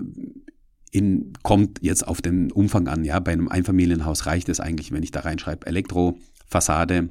in, 0.90 1.32
kommt 1.42 1.80
jetzt 1.82 2.06
auf 2.06 2.22
den 2.22 2.50
Umfang 2.50 2.88
an. 2.88 3.04
Ja, 3.04 3.20
bei 3.20 3.32
einem 3.32 3.48
Einfamilienhaus 3.48 4.26
reicht 4.26 4.48
es 4.48 4.58
eigentlich, 4.58 4.90
wenn 4.90 5.02
ich 5.02 5.10
da 5.10 5.20
reinschreibe 5.20 5.66
Elektro, 5.66 6.18
Fassade, 6.46 7.10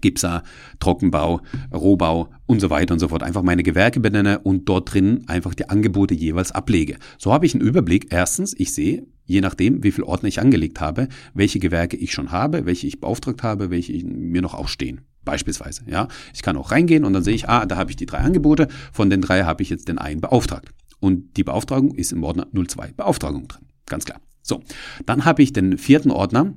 Gipsa, 0.00 0.42
Trockenbau, 0.80 1.40
Rohbau 1.72 2.28
und 2.46 2.60
so 2.60 2.70
weiter 2.70 2.94
und 2.94 3.00
so 3.00 3.08
fort. 3.08 3.22
Einfach 3.22 3.42
meine 3.42 3.62
Gewerke 3.62 4.00
benenne 4.00 4.40
und 4.40 4.68
dort 4.68 4.92
drin 4.92 5.24
einfach 5.26 5.54
die 5.54 5.68
Angebote 5.68 6.14
jeweils 6.14 6.52
ablege. 6.52 6.96
So 7.18 7.32
habe 7.32 7.46
ich 7.46 7.54
einen 7.54 7.62
Überblick. 7.62 8.08
Erstens, 8.10 8.54
ich 8.56 8.72
sehe, 8.72 9.06
je 9.24 9.40
nachdem, 9.40 9.82
wie 9.82 9.92
viel 9.92 10.04
Ordner 10.04 10.28
ich 10.28 10.40
angelegt 10.40 10.80
habe, 10.80 11.08
welche 11.32 11.58
Gewerke 11.58 11.96
ich 11.96 12.12
schon 12.12 12.30
habe, 12.32 12.66
welche 12.66 12.86
ich 12.86 13.00
beauftragt 13.00 13.42
habe, 13.42 13.70
welche 13.70 13.92
mir 14.04 14.42
noch 14.42 14.54
ausstehen. 14.54 15.02
Beispielsweise, 15.24 15.82
ja. 15.86 16.08
Ich 16.34 16.42
kann 16.42 16.56
auch 16.56 16.70
reingehen 16.70 17.04
und 17.04 17.14
dann 17.14 17.24
sehe 17.24 17.34
ich, 17.34 17.48
ah, 17.48 17.64
da 17.64 17.76
habe 17.76 17.90
ich 17.90 17.96
die 17.96 18.06
drei 18.06 18.18
Angebote, 18.18 18.68
von 18.92 19.08
den 19.08 19.22
drei 19.22 19.44
habe 19.44 19.62
ich 19.62 19.70
jetzt 19.70 19.88
den 19.88 19.98
einen 19.98 20.20
beauftragt. 20.20 20.68
Und 21.00 21.36
die 21.36 21.44
Beauftragung 21.44 21.94
ist 21.94 22.12
im 22.12 22.22
Ordner 22.22 22.46
02 22.52 22.92
Beauftragung 22.96 23.48
drin. 23.48 23.66
Ganz 23.86 24.04
klar. 24.04 24.20
So. 24.42 24.62
Dann 25.06 25.24
habe 25.24 25.42
ich 25.42 25.52
den 25.52 25.78
vierten 25.78 26.10
Ordner, 26.10 26.54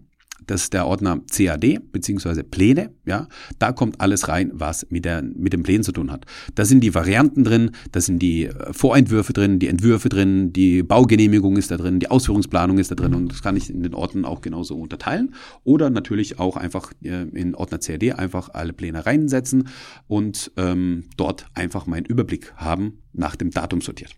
das 0.47 0.63
ist 0.63 0.73
der 0.73 0.87
Ordner 0.87 1.21
CAD 1.31 1.79
beziehungsweise 1.91 2.43
Pläne, 2.43 2.91
ja, 3.05 3.27
da 3.59 3.71
kommt 3.71 4.01
alles 4.01 4.27
rein, 4.27 4.51
was 4.53 4.87
mit, 4.89 5.05
der, 5.05 5.21
mit 5.21 5.53
den 5.53 5.63
Plänen 5.63 5.83
zu 5.83 5.91
tun 5.91 6.11
hat. 6.11 6.25
Da 6.55 6.65
sind 6.65 6.81
die 6.81 6.95
Varianten 6.95 7.43
drin, 7.43 7.71
da 7.91 8.01
sind 8.01 8.19
die 8.19 8.45
äh, 8.45 8.73
Vorentwürfe 8.73 9.33
drin, 9.33 9.59
die 9.59 9.67
Entwürfe 9.67 10.09
drin, 10.09 10.53
die 10.53 10.83
Baugenehmigung 10.83 11.57
ist 11.57 11.71
da 11.71 11.77
drin, 11.77 11.99
die 11.99 12.09
Ausführungsplanung 12.09 12.79
ist 12.79 12.91
da 12.91 12.95
drin 12.95 13.13
und 13.13 13.31
das 13.31 13.41
kann 13.41 13.55
ich 13.55 13.69
in 13.69 13.83
den 13.83 13.93
Ordnern 13.93 14.25
auch 14.25 14.41
genauso 14.41 14.75
unterteilen 14.77 15.33
oder 15.63 15.89
natürlich 15.89 16.39
auch 16.39 16.57
einfach 16.57 16.91
äh, 17.03 17.23
in 17.29 17.55
Ordner 17.55 17.79
CAD 17.79 18.13
einfach 18.13 18.49
alle 18.53 18.73
Pläne 18.73 19.05
reinsetzen 19.05 19.67
und 20.07 20.51
ähm, 20.57 21.05
dort 21.17 21.45
einfach 21.53 21.85
meinen 21.85 22.05
Überblick 22.05 22.53
haben, 22.55 22.99
nach 23.13 23.35
dem 23.35 23.51
Datum 23.51 23.81
sortiert. 23.81 24.15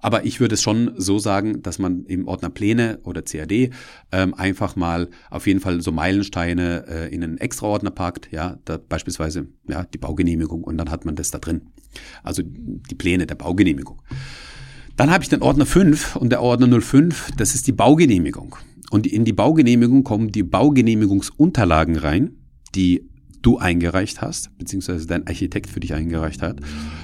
Aber 0.00 0.24
ich 0.24 0.40
würde 0.40 0.54
es 0.54 0.62
schon 0.62 0.92
so 0.96 1.18
sagen, 1.18 1.62
dass 1.62 1.78
man 1.78 2.04
im 2.04 2.28
Ordner 2.28 2.50
Pläne 2.50 2.98
oder 3.04 3.22
CAD 3.22 3.70
ähm, 4.12 4.34
einfach 4.34 4.76
mal 4.76 5.08
auf 5.30 5.46
jeden 5.46 5.60
Fall 5.60 5.80
so 5.80 5.92
Meilensteine 5.92 6.84
äh, 6.88 7.14
in 7.14 7.24
einen 7.24 7.38
Extraordner 7.38 7.90
packt, 7.90 8.32
ja, 8.32 8.58
da 8.64 8.78
beispielsweise 8.78 9.48
ja, 9.68 9.84
die 9.84 9.98
Baugenehmigung 9.98 10.64
und 10.64 10.78
dann 10.78 10.90
hat 10.90 11.04
man 11.04 11.16
das 11.16 11.30
da 11.30 11.38
drin. 11.38 11.62
Also 12.22 12.42
die 12.44 12.94
Pläne 12.94 13.26
der 13.26 13.36
Baugenehmigung. 13.36 14.02
Dann 14.96 15.10
habe 15.10 15.22
ich 15.22 15.28
den 15.28 15.42
Ordner 15.42 15.66
5 15.66 16.16
und 16.16 16.30
der 16.30 16.42
Ordner 16.42 16.80
05, 16.80 17.32
das 17.36 17.54
ist 17.54 17.66
die 17.66 17.72
Baugenehmigung. 17.72 18.56
Und 18.90 19.06
in 19.06 19.24
die 19.24 19.32
Baugenehmigung 19.32 20.04
kommen 20.04 20.32
die 20.32 20.42
Baugenehmigungsunterlagen 20.42 21.96
rein, 21.96 22.36
die 22.74 23.08
du 23.46 23.58
eingereicht 23.58 24.22
hast, 24.22 24.50
beziehungsweise 24.58 25.06
dein 25.06 25.24
Architekt 25.28 25.70
für 25.70 25.78
dich 25.78 25.94
eingereicht 25.94 26.42
hat. 26.42 26.58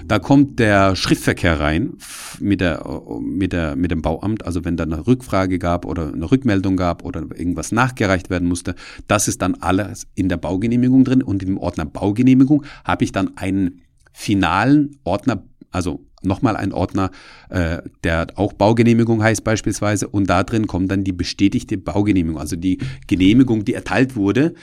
Da 0.09 0.19
kommt 0.19 0.59
der 0.59 0.97
Schriftverkehr 0.97 1.61
rein 1.61 1.93
mit, 2.41 2.61
der, 2.61 2.85
mit, 3.21 3.53
der, 3.53 3.77
mit 3.77 3.93
dem 3.93 4.03
Bauamt, 4.03 4.45
also 4.45 4.65
wenn 4.65 4.77
da 4.77 4.83
eine 4.83 5.07
Rückfrage 5.07 5.61
gab 5.61 5.87
oder 5.87 6.13
eine 6.13 6.29
Rückmeldung 6.29 6.77
gab 6.77 7.05
oder 7.05 7.21
irgendwas 7.21 7.71
nachgereicht 7.71 8.29
werden 8.29 8.49
musste, 8.49 8.75
das 9.07 9.29
ist 9.29 9.41
dann 9.41 9.55
alles 9.55 10.09
in 10.17 10.29
der 10.29 10.37
Baugenehmigung 10.37 11.05
drin 11.05 11.23
und 11.23 11.45
im 11.45 11.59
Ordner 11.59 11.85
Baugenehmigung 11.85 12.65
habe 12.85 13.05
ich 13.05 13.13
dann 13.13 13.37
einen 13.37 13.83
finalen 14.13 14.99
Ordner, 15.05 15.45
also 15.71 16.05
nochmal 16.25 16.57
ein 16.57 16.73
Ordner, 16.73 17.11
äh, 17.51 17.83
der 18.05 18.27
auch 18.37 18.53
Baugenehmigung 18.53 19.23
heißt 19.23 19.45
beispielsweise 19.45 20.09
und 20.09 20.29
da 20.29 20.43
drin 20.45 20.67
kommt 20.67 20.91
dann 20.91 21.05
die 21.05 21.13
bestätigte 21.13 21.79
Baugenehmigung, 21.79 22.41
also 22.41 22.57
die 22.57 22.79
Genehmigung, 23.07 23.65
die 23.65 23.75
erteilt 23.75 24.17
wurde, 24.17 24.55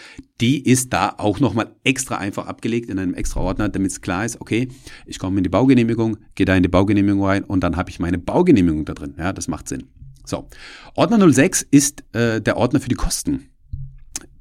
die 0.41 0.63
ist 0.63 0.93
da 0.93 1.15
auch 1.17 1.39
nochmal 1.39 1.75
extra 1.83 2.17
einfach 2.17 2.47
abgelegt 2.47 2.89
in 2.89 2.99
einem 2.99 3.13
extra 3.13 3.41
Ordner, 3.41 3.69
damit 3.69 3.91
es 3.91 4.01
klar 4.01 4.25
ist, 4.25 4.39
okay, 4.41 4.69
ich 5.05 5.19
komme 5.19 5.37
in 5.37 5.43
die 5.43 5.49
Baugenehmigung, 5.49 6.17
gehe 6.35 6.45
da 6.45 6.55
in 6.55 6.63
die 6.63 6.69
Baugenehmigung 6.69 7.23
rein 7.23 7.43
und 7.43 7.63
dann 7.63 7.75
habe 7.75 7.89
ich 7.89 7.99
meine 7.99 8.17
Baugenehmigung 8.17 8.85
da 8.85 8.93
drin. 8.93 9.15
Ja, 9.17 9.33
das 9.33 9.47
macht 9.47 9.67
Sinn. 9.67 9.89
So, 10.25 10.47
Ordner 10.95 11.31
06 11.31 11.63
ist 11.71 12.03
äh, 12.13 12.41
der 12.41 12.57
Ordner 12.57 12.79
für 12.79 12.89
die 12.89 12.95
Kosten. 12.95 13.49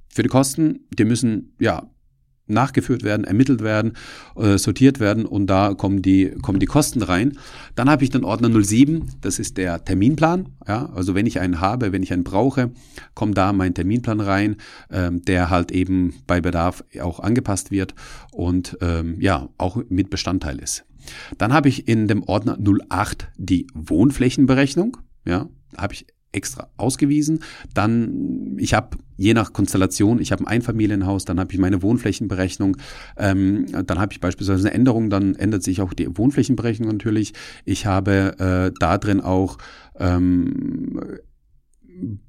Für 0.09 0.23
die 0.23 0.29
Kosten, 0.29 0.81
die 0.91 1.05
müssen 1.05 1.55
ja 1.59 1.89
nachgeführt 2.49 3.03
werden, 3.03 3.25
ermittelt 3.25 3.63
werden, 3.63 3.93
äh, 4.37 4.59
sortiert 4.59 5.01
werden 5.01 5.27
und 5.27 5.47
da 5.47 5.75
kommen 5.75 6.03
die, 6.03 6.31
kommen 6.43 6.61
die 6.61 6.67
Kosten 6.67 7.03
rein. 7.03 7.39
Dann 7.75 7.89
habe 7.91 8.05
ich 8.05 8.11
den 8.11 8.25
Ordner 8.25 8.51
07, 8.63 9.13
das 9.21 9.39
ist 9.39 9.57
der 9.57 9.85
Terminplan. 9.85 10.49
Ja, 10.67 10.91
also 10.95 11.15
wenn 11.15 11.27
ich 11.27 11.41
einen 11.41 11.61
habe, 11.61 11.93
wenn 11.93 12.03
ich 12.03 12.13
einen 12.13 12.25
brauche, 12.25 12.71
kommt 13.15 13.37
da 13.39 13.53
mein 13.53 13.75
Terminplan 13.75 14.21
rein, 14.21 14.57
ähm, 14.91 15.23
der 15.23 15.51
halt 15.51 15.73
eben 15.73 16.15
bei 16.27 16.41
Bedarf 16.41 16.85
auch 17.01 17.21
angepasst 17.21 17.71
wird 17.71 17.95
und 18.33 18.77
ähm, 18.81 19.21
ja, 19.21 19.49
auch 19.59 19.83
mit 19.89 20.11
Bestandteil 20.11 20.59
ist. 20.59 20.85
Dann 21.39 21.53
habe 21.53 21.69
ich 21.69 21.89
in 21.89 22.09
dem 22.09 22.23
Ordner 22.23 22.59
08 22.89 23.29
die 23.37 23.67
Wohnflächenberechnung. 23.75 24.99
Ja, 25.25 25.49
habe 25.77 25.95
ich 25.95 26.07
extra 26.39 26.69
ausgewiesen. 26.77 27.41
Dann, 27.75 28.57
ich 28.59 28.73
habe 28.73 28.97
je 29.17 29.35
nach 29.35 29.53
Konstellation, 29.53 30.21
ich 30.21 30.33
habe 30.33 30.45
ein 30.45 30.47
Einfamilienhaus, 30.47 31.25
dann 31.25 31.39
habe 31.41 31.53
ich 31.53 31.59
meine 31.59 31.83
Wohnflächenberechnung, 31.83 32.77
ähm, 33.17 33.67
dann 33.87 33.99
habe 33.99 34.13
ich 34.13 34.21
beispielsweise 34.21 34.69
eine 34.69 34.75
Änderung, 34.75 35.11
dann 35.11 35.35
ändert 35.35 35.65
sich 35.65 35.81
auch 35.83 35.93
die 35.93 36.17
Wohnflächenberechnung 36.17 36.89
natürlich. 36.89 37.35
Ich 37.65 37.85
habe 37.85 38.39
äh, 38.39 38.73
da 38.79 38.97
drin 38.97 39.21
auch 39.21 39.59
ähm, 39.99 41.01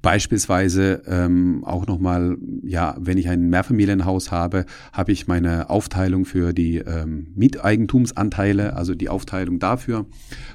beispielsweise 0.02 1.02
ähm, 1.06 1.62
auch 1.64 1.86
nochmal, 1.86 2.36
ja, 2.64 2.96
wenn 2.98 3.18
ich 3.18 3.28
ein 3.28 3.48
Mehrfamilienhaus 3.50 4.30
habe, 4.30 4.66
habe 4.92 5.12
ich 5.12 5.28
meine 5.28 5.70
Aufteilung 5.70 6.24
für 6.24 6.52
die 6.52 6.78
ähm, 6.78 7.28
Mieteigentumsanteile, 7.36 8.74
also 8.74 8.94
die 8.94 9.08
Aufteilung 9.08 9.58
dafür, 9.58 10.06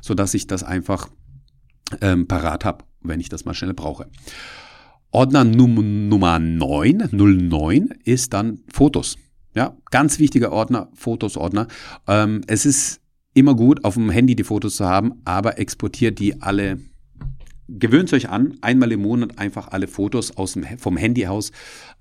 so 0.01 0.13
dass 0.13 0.33
ich 0.33 0.47
das 0.47 0.63
einfach 0.63 1.07
ähm, 2.01 2.27
parat 2.27 2.65
habe 2.65 2.83
wenn 3.07 3.19
ich 3.19 3.29
das 3.29 3.45
mal 3.45 3.53
schnell 3.53 3.73
brauche. 3.73 4.07
Ordner 5.11 5.43
Num 5.45 6.09
Nummer 6.09 6.39
9, 6.39 7.09
09, 7.11 7.89
ist 8.03 8.33
dann 8.33 8.59
Fotos. 8.71 9.17
Ja, 9.53 9.77
ganz 9.89 10.19
wichtiger 10.19 10.51
Ordner, 10.51 10.89
Fotos-Ordner. 10.93 11.67
Ähm, 12.07 12.41
es 12.47 12.65
ist 12.65 12.99
immer 13.33 13.55
gut, 13.55 13.85
auf 13.85 13.93
dem 13.93 14.09
Handy 14.09 14.35
die 14.35 14.43
Fotos 14.43 14.75
zu 14.75 14.85
haben, 14.85 15.21
aber 15.23 15.57
exportiert 15.57 16.19
die 16.19 16.41
alle. 16.41 16.79
Gewöhnt 17.67 18.11
euch 18.13 18.29
an, 18.29 18.57
einmal 18.61 18.91
im 18.91 19.01
Monat 19.01 19.39
einfach 19.39 19.69
alle 19.69 19.87
Fotos 19.87 20.35
aus 20.35 20.53
dem, 20.53 20.65
vom 20.77 20.97
Handy 20.97 21.25
aus 21.25 21.51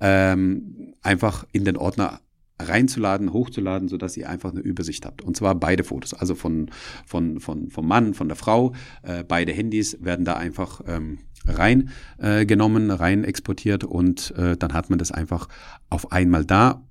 ähm, 0.00 0.94
einfach 1.02 1.46
in 1.52 1.64
den 1.64 1.76
Ordner 1.76 2.20
reinzuladen, 2.60 3.32
hochzuladen, 3.32 3.88
so 3.88 3.96
dass 3.96 4.16
ihr 4.16 4.28
einfach 4.28 4.50
eine 4.50 4.60
Übersicht 4.60 5.06
habt. 5.06 5.22
Und 5.22 5.36
zwar 5.36 5.54
beide 5.54 5.84
Fotos, 5.84 6.14
also 6.14 6.34
von, 6.34 6.70
von, 7.06 7.40
von, 7.40 7.70
vom 7.70 7.86
Mann, 7.86 8.14
von 8.14 8.28
der 8.28 8.36
Frau. 8.36 8.74
Äh, 9.02 9.24
beide 9.24 9.52
Handys 9.52 9.98
werden 10.00 10.24
da 10.24 10.34
einfach 10.34 10.80
ähm, 10.86 11.18
rein 11.46 11.90
äh, 12.18 12.46
genommen, 12.46 12.90
rein 12.90 13.24
exportiert 13.24 13.84
und 13.84 14.32
äh, 14.36 14.56
dann 14.56 14.72
hat 14.72 14.90
man 14.90 14.98
das 14.98 15.12
einfach 15.12 15.48
auf 15.90 16.12
einmal 16.12 16.44
da 16.44 16.86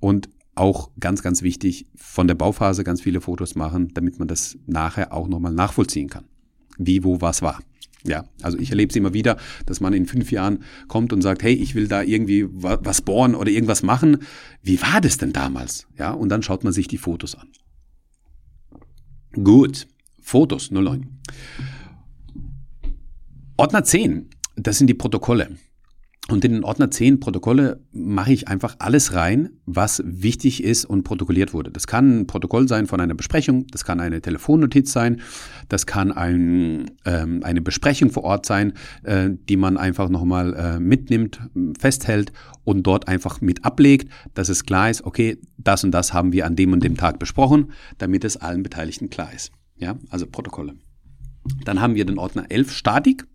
und 0.00 0.28
auch 0.54 0.90
ganz, 0.98 1.22
ganz 1.22 1.42
wichtig, 1.42 1.86
von 1.94 2.26
der 2.26 2.34
Bauphase 2.34 2.82
ganz 2.84 3.00
viele 3.00 3.20
Fotos 3.20 3.54
machen, 3.54 3.92
damit 3.94 4.18
man 4.18 4.28
das 4.28 4.58
nachher 4.66 5.12
auch 5.12 5.28
nochmal 5.28 5.52
nachvollziehen 5.52 6.08
kann. 6.08 6.24
Wie, 6.76 7.04
wo, 7.04 7.20
was 7.20 7.42
war. 7.42 7.60
Ja, 8.04 8.24
also 8.42 8.58
ich 8.58 8.70
erlebe 8.70 8.90
es 8.90 8.96
immer 8.96 9.12
wieder, 9.12 9.36
dass 9.66 9.80
man 9.80 9.92
in 9.92 10.06
fünf 10.06 10.30
Jahren 10.30 10.62
kommt 10.86 11.12
und 11.12 11.20
sagt, 11.20 11.42
hey, 11.42 11.52
ich 11.52 11.74
will 11.74 11.88
da 11.88 12.02
irgendwie 12.02 12.46
was 12.48 13.02
bohren 13.02 13.34
oder 13.34 13.50
irgendwas 13.50 13.82
machen. 13.82 14.18
Wie 14.62 14.80
war 14.80 15.00
das 15.00 15.18
denn 15.18 15.32
damals? 15.32 15.86
Ja, 15.98 16.12
und 16.12 16.28
dann 16.28 16.42
schaut 16.42 16.64
man 16.64 16.72
sich 16.72 16.88
die 16.88 16.98
Fotos 16.98 17.34
an. 17.34 17.48
Gut, 19.32 19.88
Fotos 20.20 20.70
09. 20.70 21.20
Ordner 23.56 23.82
10, 23.82 24.30
das 24.56 24.78
sind 24.78 24.86
die 24.86 24.94
Protokolle. 24.94 25.56
Und 26.30 26.44
in 26.44 26.52
den 26.52 26.64
Ordner 26.64 26.90
10 26.90 27.20
Protokolle 27.20 27.80
mache 27.90 28.34
ich 28.34 28.48
einfach 28.48 28.76
alles 28.80 29.14
rein, 29.14 29.48
was 29.64 30.02
wichtig 30.04 30.62
ist 30.62 30.84
und 30.84 31.02
protokolliert 31.02 31.54
wurde. 31.54 31.70
Das 31.70 31.86
kann 31.86 32.20
ein 32.20 32.26
Protokoll 32.26 32.68
sein 32.68 32.86
von 32.86 33.00
einer 33.00 33.14
Besprechung, 33.14 33.66
das 33.68 33.86
kann 33.86 33.98
eine 33.98 34.20
Telefonnotiz 34.20 34.92
sein, 34.92 35.22
das 35.70 35.86
kann 35.86 36.12
ein, 36.12 36.90
ähm, 37.06 37.40
eine 37.44 37.62
Besprechung 37.62 38.10
vor 38.10 38.24
Ort 38.24 38.44
sein, 38.44 38.74
äh, 39.04 39.30
die 39.48 39.56
man 39.56 39.78
einfach 39.78 40.10
nochmal 40.10 40.54
äh, 40.54 40.78
mitnimmt, 40.78 41.40
festhält 41.78 42.32
und 42.62 42.82
dort 42.86 43.08
einfach 43.08 43.40
mit 43.40 43.64
ablegt, 43.64 44.12
dass 44.34 44.50
es 44.50 44.66
klar 44.66 44.90
ist, 44.90 45.04
okay, 45.04 45.38
das 45.56 45.82
und 45.82 45.92
das 45.92 46.12
haben 46.12 46.32
wir 46.32 46.44
an 46.44 46.56
dem 46.56 46.74
und 46.74 46.84
dem 46.84 46.98
Tag 46.98 47.18
besprochen, 47.18 47.72
damit 47.96 48.24
es 48.24 48.36
allen 48.36 48.62
Beteiligten 48.62 49.08
klar 49.08 49.32
ist. 49.34 49.50
Ja, 49.76 49.96
also 50.10 50.26
Protokolle. 50.26 50.74
Dann 51.64 51.80
haben 51.80 51.94
wir 51.94 52.04
den 52.04 52.18
Ordner 52.18 52.50
11 52.50 52.72
Statik. 52.72 53.26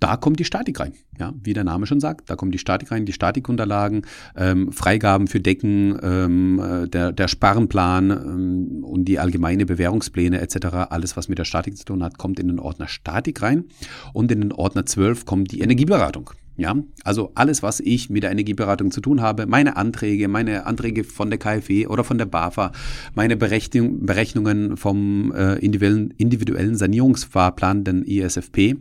Da 0.00 0.16
kommt 0.16 0.40
die 0.40 0.44
Statik 0.44 0.80
rein. 0.80 0.92
Ja, 1.18 1.32
wie 1.42 1.52
der 1.52 1.64
Name 1.64 1.86
schon 1.86 2.00
sagt, 2.00 2.28
da 2.28 2.36
kommt 2.36 2.52
die 2.54 2.58
Statik 2.58 2.90
rein, 2.90 3.06
die 3.06 3.12
Statikunterlagen, 3.12 4.02
ähm, 4.36 4.72
Freigaben 4.72 5.28
für 5.28 5.40
Decken, 5.40 5.98
ähm, 6.02 6.60
äh, 6.60 6.88
der, 6.88 7.12
der 7.12 7.28
Sparrenplan 7.28 8.10
ähm, 8.10 8.84
und 8.84 9.04
die 9.04 9.18
allgemeine 9.18 9.66
Bewährungspläne 9.66 10.40
etc., 10.40 10.66
alles 10.90 11.16
was 11.16 11.28
mit 11.28 11.38
der 11.38 11.44
Statik 11.44 11.76
zu 11.76 11.84
tun 11.84 12.02
hat, 12.02 12.18
kommt 12.18 12.40
in 12.40 12.48
den 12.48 12.58
Ordner 12.58 12.88
Statik 12.88 13.42
rein 13.42 13.64
und 14.12 14.32
in 14.32 14.40
den 14.40 14.52
Ordner 14.52 14.86
12 14.86 15.24
kommt 15.24 15.52
die 15.52 15.60
Energieberatung. 15.60 16.30
Ja, 16.56 16.76
also 17.02 17.32
alles, 17.34 17.64
was 17.64 17.80
ich 17.80 18.10
mit 18.10 18.22
der 18.22 18.30
Energieberatung 18.30 18.92
zu 18.92 19.00
tun 19.00 19.20
habe, 19.20 19.46
meine 19.46 19.76
Anträge, 19.76 20.28
meine 20.28 20.66
Anträge 20.66 21.02
von 21.02 21.28
der 21.28 21.38
KfW 21.38 21.88
oder 21.88 22.04
von 22.04 22.16
der 22.16 22.26
BAFA, 22.26 22.70
meine 23.14 23.36
Berechnung, 23.36 24.06
Berechnungen 24.06 24.76
vom 24.76 25.32
äh, 25.32 25.54
individuellen, 25.54 26.12
individuellen 26.16 26.76
Sanierungsfahrplan, 26.76 27.82
den 27.82 28.04
ISFP, 28.04 28.76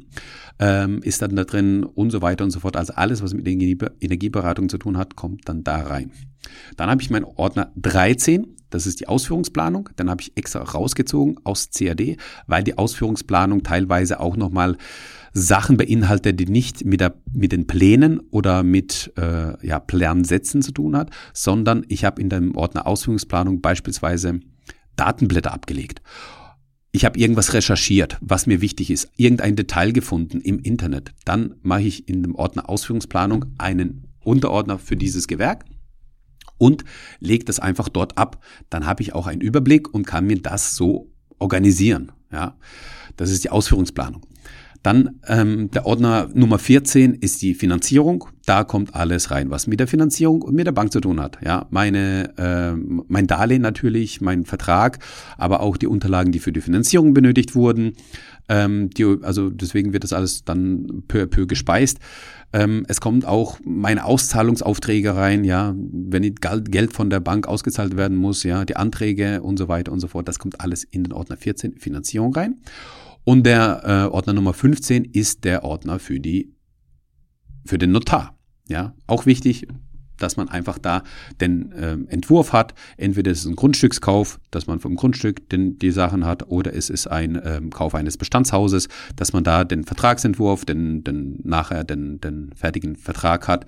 ähm, 0.59 1.01
ist 1.01 1.23
dann 1.23 1.35
da 1.35 1.45
drin 1.45 1.83
und 1.83 2.11
so 2.11 2.21
weiter 2.21 2.43
und 2.43 2.51
so 2.51 2.59
fort. 2.59 2.77
Also 2.77 2.93
alles, 2.93 3.23
was 3.23 3.33
mit 3.33 3.47
Energieberatung 3.47 4.69
zu 4.69 4.77
tun 4.77 4.97
hat, 4.97 5.15
kommt 5.15 5.49
dann 5.49 5.63
da 5.63 5.77
rein. 5.77 6.11
Dann 6.77 6.91
habe 6.91 7.01
ich 7.01 7.09
meinen 7.09 7.25
Ordner 7.25 7.71
13, 7.75 8.55
das 8.69 8.87
ist 8.87 8.99
die 8.99 9.07
Ausführungsplanung. 9.07 9.89
Dann 9.95 10.09
habe 10.09 10.21
ich 10.21 10.35
extra 10.35 10.63
rausgezogen 10.63 11.39
aus 11.43 11.69
CAD, 11.69 12.17
weil 12.47 12.63
die 12.63 12.77
Ausführungsplanung 12.77 13.61
teilweise 13.61 14.19
auch 14.19 14.35
nochmal 14.35 14.77
Sachen 15.33 15.77
beinhaltet, 15.77 16.39
die 16.39 16.45
nicht 16.45 16.85
mit, 16.85 17.01
der, 17.01 17.15
mit 17.31 17.51
den 17.51 17.65
Plänen 17.65 18.19
oder 18.31 18.63
mit 18.63 19.11
äh, 19.17 19.65
ja, 19.65 19.79
Plansätzen 19.79 20.61
zu 20.61 20.71
tun 20.71 20.95
hat, 20.95 21.09
sondern 21.33 21.83
ich 21.87 22.05
habe 22.05 22.21
in 22.21 22.29
dem 22.29 22.55
Ordner 22.55 22.85
Ausführungsplanung 22.85 23.61
beispielsweise 23.61 24.39
Datenblätter 24.95 25.51
abgelegt. 25.51 26.01
ich 26.91 27.05
habe 27.05 27.17
irgendwas 27.17 27.53
recherchiert, 27.53 28.17
was 28.21 28.45
mir 28.45 28.61
wichtig 28.61 28.91
ist, 28.91 29.09
irgendein 29.17 29.55
Detail 29.55 29.91
gefunden 29.91 30.39
im 30.41 30.59
Internet, 30.59 31.11
dann 31.25 31.55
mache 31.63 31.81
ich 31.81 32.07
in 32.07 32.21
dem 32.21 32.35
Ordner 32.35 32.69
Ausführungsplanung 32.69 33.45
einen 33.57 34.07
Unterordner 34.23 34.77
für 34.77 34.95
dieses 34.95 35.27
Gewerk 35.27 35.65
und 36.59 36.85
lege 37.19 37.45
das 37.45 37.59
einfach 37.59 37.89
dort 37.89 38.17
ab. 38.19 38.43
Dann 38.69 38.85
habe 38.85 39.01
ich 39.01 39.13
auch 39.13 39.25
einen 39.25 39.41
Überblick 39.41 39.91
und 39.91 40.05
kann 40.05 40.27
mir 40.27 40.39
das 40.39 40.75
so 40.75 41.11
organisieren. 41.39 42.11
Ja, 42.31 42.57
das 43.17 43.31
ist 43.31 43.43
die 43.43 43.49
Ausführungsplanung. 43.49 44.21
Dann 44.83 45.21
ähm, 45.27 45.71
der 45.71 45.85
Ordner 45.85 46.29
Nummer 46.33 46.59
14 46.59 47.13
ist 47.13 47.41
die 47.41 47.53
Finanzierung. 47.53 48.25
Da 48.45 48.65
kommt 48.65 48.93
alles 48.93 49.31
rein, 49.31 49.49
was 49.49 49.65
mit 49.65 49.79
der 49.79 49.87
Finanzierung 49.87 50.41
und 50.41 50.53
mit 50.53 50.67
der 50.67 50.73
Bank 50.73 50.91
zu 50.91 50.99
tun 50.99 51.21
hat. 51.21 51.37
Ja, 51.41 51.67
meine, 51.69 52.37
äh, 52.37 52.75
mein 53.07 53.25
Darlehen 53.25 53.61
natürlich, 53.61 54.19
mein 54.19 54.43
Vertrag, 54.43 54.99
aber 55.37 55.61
auch 55.61 55.77
die 55.77 55.87
Unterlagen, 55.87 56.33
die 56.33 56.39
für 56.39 56.51
die 56.51 56.59
Finanzierung 56.59 57.13
benötigt 57.13 57.55
wurden. 57.55 57.93
Ähm, 58.49 58.89
die, 58.89 59.05
also 59.21 59.49
deswegen 59.49 59.93
wird 59.93 60.03
das 60.03 60.11
alles 60.11 60.43
dann 60.43 61.03
peu 61.07 61.23
à 61.23 61.27
peu 61.27 61.47
gespeist. 61.47 61.99
Ähm, 62.51 62.85
es 62.89 62.99
kommt 62.99 63.25
auch 63.25 63.59
meine 63.63 64.03
Auszahlungsaufträge 64.03 65.15
rein, 65.15 65.45
ja, 65.45 65.73
wenn 65.77 66.35
Geld 66.35 66.91
von 66.91 67.09
der 67.09 67.21
Bank 67.21 67.47
ausgezahlt 67.47 67.95
werden 67.95 68.17
muss, 68.17 68.43
ja, 68.43 68.65
die 68.65 68.75
Anträge 68.75 69.41
und 69.41 69.57
so 69.57 69.69
weiter 69.69 69.93
und 69.93 70.01
so 70.01 70.09
fort. 70.09 70.27
Das 70.27 70.39
kommt 70.39 70.59
alles 70.59 70.83
in 70.83 71.05
den 71.05 71.13
Ordner 71.13 71.37
14 71.37 71.77
Finanzierung 71.77 72.35
rein. 72.35 72.57
Und 73.23 73.45
der 73.45 73.81
äh, 73.83 74.13
Ordner 74.13 74.33
Nummer 74.33 74.53
15 74.53 75.05
ist 75.05 75.43
der 75.43 75.63
Ordner 75.63 75.99
für 75.99 76.19
die 76.19 76.53
für 77.65 77.77
den 77.77 77.91
Notar. 77.91 78.37
Ja, 78.67 78.93
auch 79.07 79.25
wichtig, 79.25 79.67
dass 80.17 80.37
man 80.37 80.49
einfach 80.49 80.77
da 80.77 81.03
den 81.41 81.71
äh, 81.71 81.97
Entwurf 82.07 82.53
hat. 82.53 82.73
Entweder 82.97 83.31
ist 83.31 83.39
es 83.39 83.45
ein 83.45 83.55
Grundstückskauf, 83.55 84.39
dass 84.51 84.67
man 84.67 84.79
vom 84.79 84.95
Grundstück 84.95 85.49
den, 85.49 85.77
die 85.77 85.91
Sachen 85.91 86.25
hat, 86.25 86.47
oder 86.47 86.73
es 86.73 86.89
ist 86.89 87.07
ein 87.07 87.39
ähm, 87.43 87.69
Kauf 87.71 87.95
eines 87.95 88.17
Bestandshauses, 88.17 88.87
dass 89.15 89.33
man 89.33 89.43
da 89.43 89.63
den 89.63 89.83
Vertragsentwurf, 89.83 90.65
den, 90.65 91.03
den 91.03 91.39
nachher 91.43 91.83
den, 91.83 92.21
den 92.21 92.51
fertigen 92.55 92.95
Vertrag 92.95 93.47
hat 93.47 93.65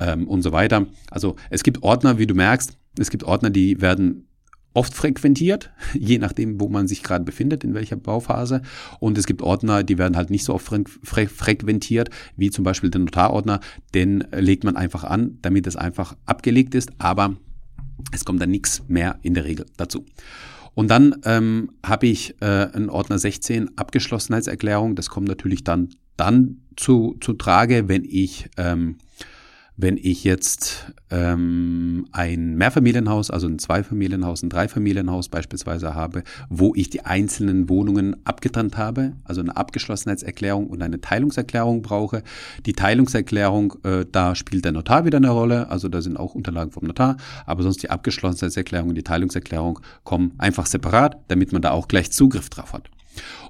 ähm, 0.00 0.26
und 0.28 0.42
so 0.42 0.52
weiter. 0.52 0.86
Also 1.10 1.36
es 1.50 1.62
gibt 1.62 1.82
Ordner, 1.82 2.18
wie 2.18 2.26
du 2.26 2.34
merkst, 2.34 2.78
es 2.98 3.10
gibt 3.10 3.24
Ordner, 3.24 3.50
die 3.50 3.80
werden 3.80 4.27
oft 4.78 4.94
frequentiert, 4.94 5.70
je 5.94 6.18
nachdem, 6.18 6.60
wo 6.60 6.68
man 6.68 6.86
sich 6.86 7.02
gerade 7.02 7.24
befindet, 7.24 7.64
in 7.64 7.74
welcher 7.74 7.96
Bauphase. 7.96 8.62
Und 9.00 9.18
es 9.18 9.26
gibt 9.26 9.42
Ordner, 9.42 9.82
die 9.82 9.98
werden 9.98 10.16
halt 10.16 10.30
nicht 10.30 10.44
so 10.44 10.54
oft 10.54 10.66
fre 10.66 10.84
fre 11.02 11.26
frequentiert, 11.26 12.10
wie 12.36 12.50
zum 12.50 12.64
Beispiel 12.64 12.88
der 12.88 13.00
Notarordner. 13.00 13.58
Den 13.94 14.24
legt 14.32 14.62
man 14.62 14.76
einfach 14.76 15.02
an, 15.02 15.38
damit 15.42 15.66
es 15.66 15.74
einfach 15.74 16.16
abgelegt 16.26 16.76
ist, 16.76 16.92
aber 16.98 17.36
es 18.12 18.24
kommt 18.24 18.40
dann 18.40 18.50
nichts 18.50 18.84
mehr 18.86 19.18
in 19.22 19.34
der 19.34 19.44
Regel 19.44 19.66
dazu. 19.76 20.06
Und 20.74 20.88
dann 20.88 21.16
ähm, 21.24 21.72
habe 21.84 22.06
ich 22.06 22.36
äh, 22.40 22.44
einen 22.44 22.88
Ordner 22.88 23.18
16 23.18 23.76
Abgeschlossenheitserklärung. 23.76 24.94
Das 24.94 25.10
kommt 25.10 25.26
natürlich 25.26 25.64
dann, 25.64 25.88
dann 26.16 26.58
zu, 26.76 27.16
zu 27.20 27.32
Trage, 27.32 27.88
wenn 27.88 28.04
ich 28.04 28.48
ähm, 28.56 28.98
wenn 29.80 29.96
ich 29.96 30.24
jetzt 30.24 30.92
ähm, 31.08 32.08
ein 32.10 32.56
Mehrfamilienhaus, 32.56 33.30
also 33.30 33.46
ein 33.46 33.60
Zweifamilienhaus, 33.60 34.42
ein 34.42 34.50
Dreifamilienhaus 34.50 35.28
beispielsweise 35.28 35.94
habe, 35.94 36.24
wo 36.50 36.74
ich 36.74 36.90
die 36.90 37.04
einzelnen 37.04 37.68
Wohnungen 37.68 38.16
abgetrennt 38.26 38.76
habe, 38.76 39.12
also 39.22 39.40
eine 39.40 39.56
Abgeschlossenheitserklärung 39.56 40.66
und 40.66 40.82
eine 40.82 41.00
Teilungserklärung 41.00 41.82
brauche. 41.82 42.24
Die 42.66 42.72
Teilungserklärung, 42.72 43.74
äh, 43.84 44.04
da 44.10 44.34
spielt 44.34 44.64
der 44.64 44.72
Notar 44.72 45.04
wieder 45.04 45.18
eine 45.18 45.30
Rolle, 45.30 45.70
also 45.70 45.88
da 45.88 46.02
sind 46.02 46.16
auch 46.16 46.34
Unterlagen 46.34 46.72
vom 46.72 46.84
Notar, 46.84 47.16
aber 47.46 47.62
sonst 47.62 47.80
die 47.84 47.90
Abgeschlossenheitserklärung 47.90 48.88
und 48.88 48.96
die 48.96 49.04
Teilungserklärung 49.04 49.78
kommen 50.02 50.32
einfach 50.38 50.66
separat, 50.66 51.18
damit 51.28 51.52
man 51.52 51.62
da 51.62 51.70
auch 51.70 51.86
gleich 51.86 52.10
Zugriff 52.10 52.50
drauf 52.50 52.72
hat. 52.72 52.90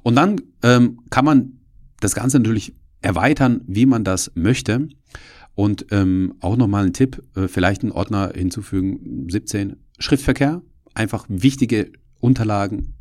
Und 0.03 0.15
dann 0.17 0.43
ähm, 0.63 1.01
kann 1.09 1.25
man 1.25 1.53
das 2.01 2.15
Ganze 2.15 2.39
natürlich 2.39 2.75
erweitern, 3.01 3.63
wie 3.67 3.87
man 3.87 4.05
das 4.05 4.31
möchte. 4.35 4.89
Und 5.59 5.87
ähm, 5.91 6.35
auch 6.39 6.57
nochmal 6.57 6.87
ein 6.87 6.93
Tipp, 6.93 7.21
äh, 7.35 7.49
vielleicht 7.49 7.83
einen 7.83 7.91
Ordner 7.91 8.31
hinzufügen, 8.33 9.27
17, 9.29 9.75
Schriftverkehr, 9.99 10.63
einfach 10.95 11.27
wichtige 11.29 11.91
Unterlagen 12.21 12.95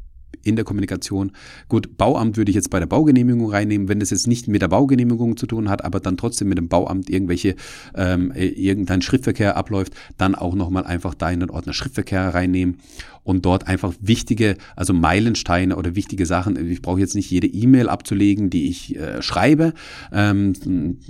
in 0.44 0.56
der 0.56 0.66
Kommunikation. 0.66 1.32
Gut, 1.68 1.98
Bauamt 1.98 2.38
würde 2.38 2.50
ich 2.50 2.56
jetzt 2.56 2.70
bei 2.70 2.80
der 2.80 2.86
Baugenehmigung 2.86 3.50
reinnehmen, 3.50 3.90
wenn 3.90 4.00
das 4.00 4.10
jetzt 4.12 4.28
nicht 4.28 4.48
mit 4.48 4.62
der 4.62 4.70
Baugenehmigung 4.70 5.38
zu 5.38 5.46
tun 5.46 5.70
hat, 5.70 5.84
aber 5.84 6.00
dann 6.00 6.18
trotzdem 6.18 6.50
mit 6.50 6.58
dem 6.58 6.70
Bauamt 6.70 7.10
irgendwelche 7.10 7.56
ähm, 7.96 8.32
äh, 8.32 8.48
irgendein 8.48 9.02
Schriftverkehr 9.02 9.58
abläuft, 9.58 9.94
dann 10.18 10.36
auch 10.36 10.56
nochmal 10.56 10.86
einfach 10.86 11.14
da 11.14 11.30
in 11.30 11.42
den 11.42 11.50
Ordner 11.50 11.74
Schriftverkehr 11.74 12.34
reinnehmen 12.34 12.78
und 13.24 13.46
dort 13.46 13.68
einfach 13.68 13.94
wichtige, 14.00 14.56
also 14.78 14.94
Meilensteine 14.94 15.76
oder 15.76 15.96
wichtige 15.96 16.26
Sachen. 16.26 16.70
Ich 16.70 16.82
brauche 16.82 17.02
jetzt 17.02 17.16
nicht 17.16 17.30
jede 17.30 17.48
E-Mail 17.48 17.90
abzulegen, 17.90 18.50
die 18.50 18.70
ich 18.70 18.96
äh, 18.96 19.22
schreibe, 19.22 19.74
ähm, 20.14 20.54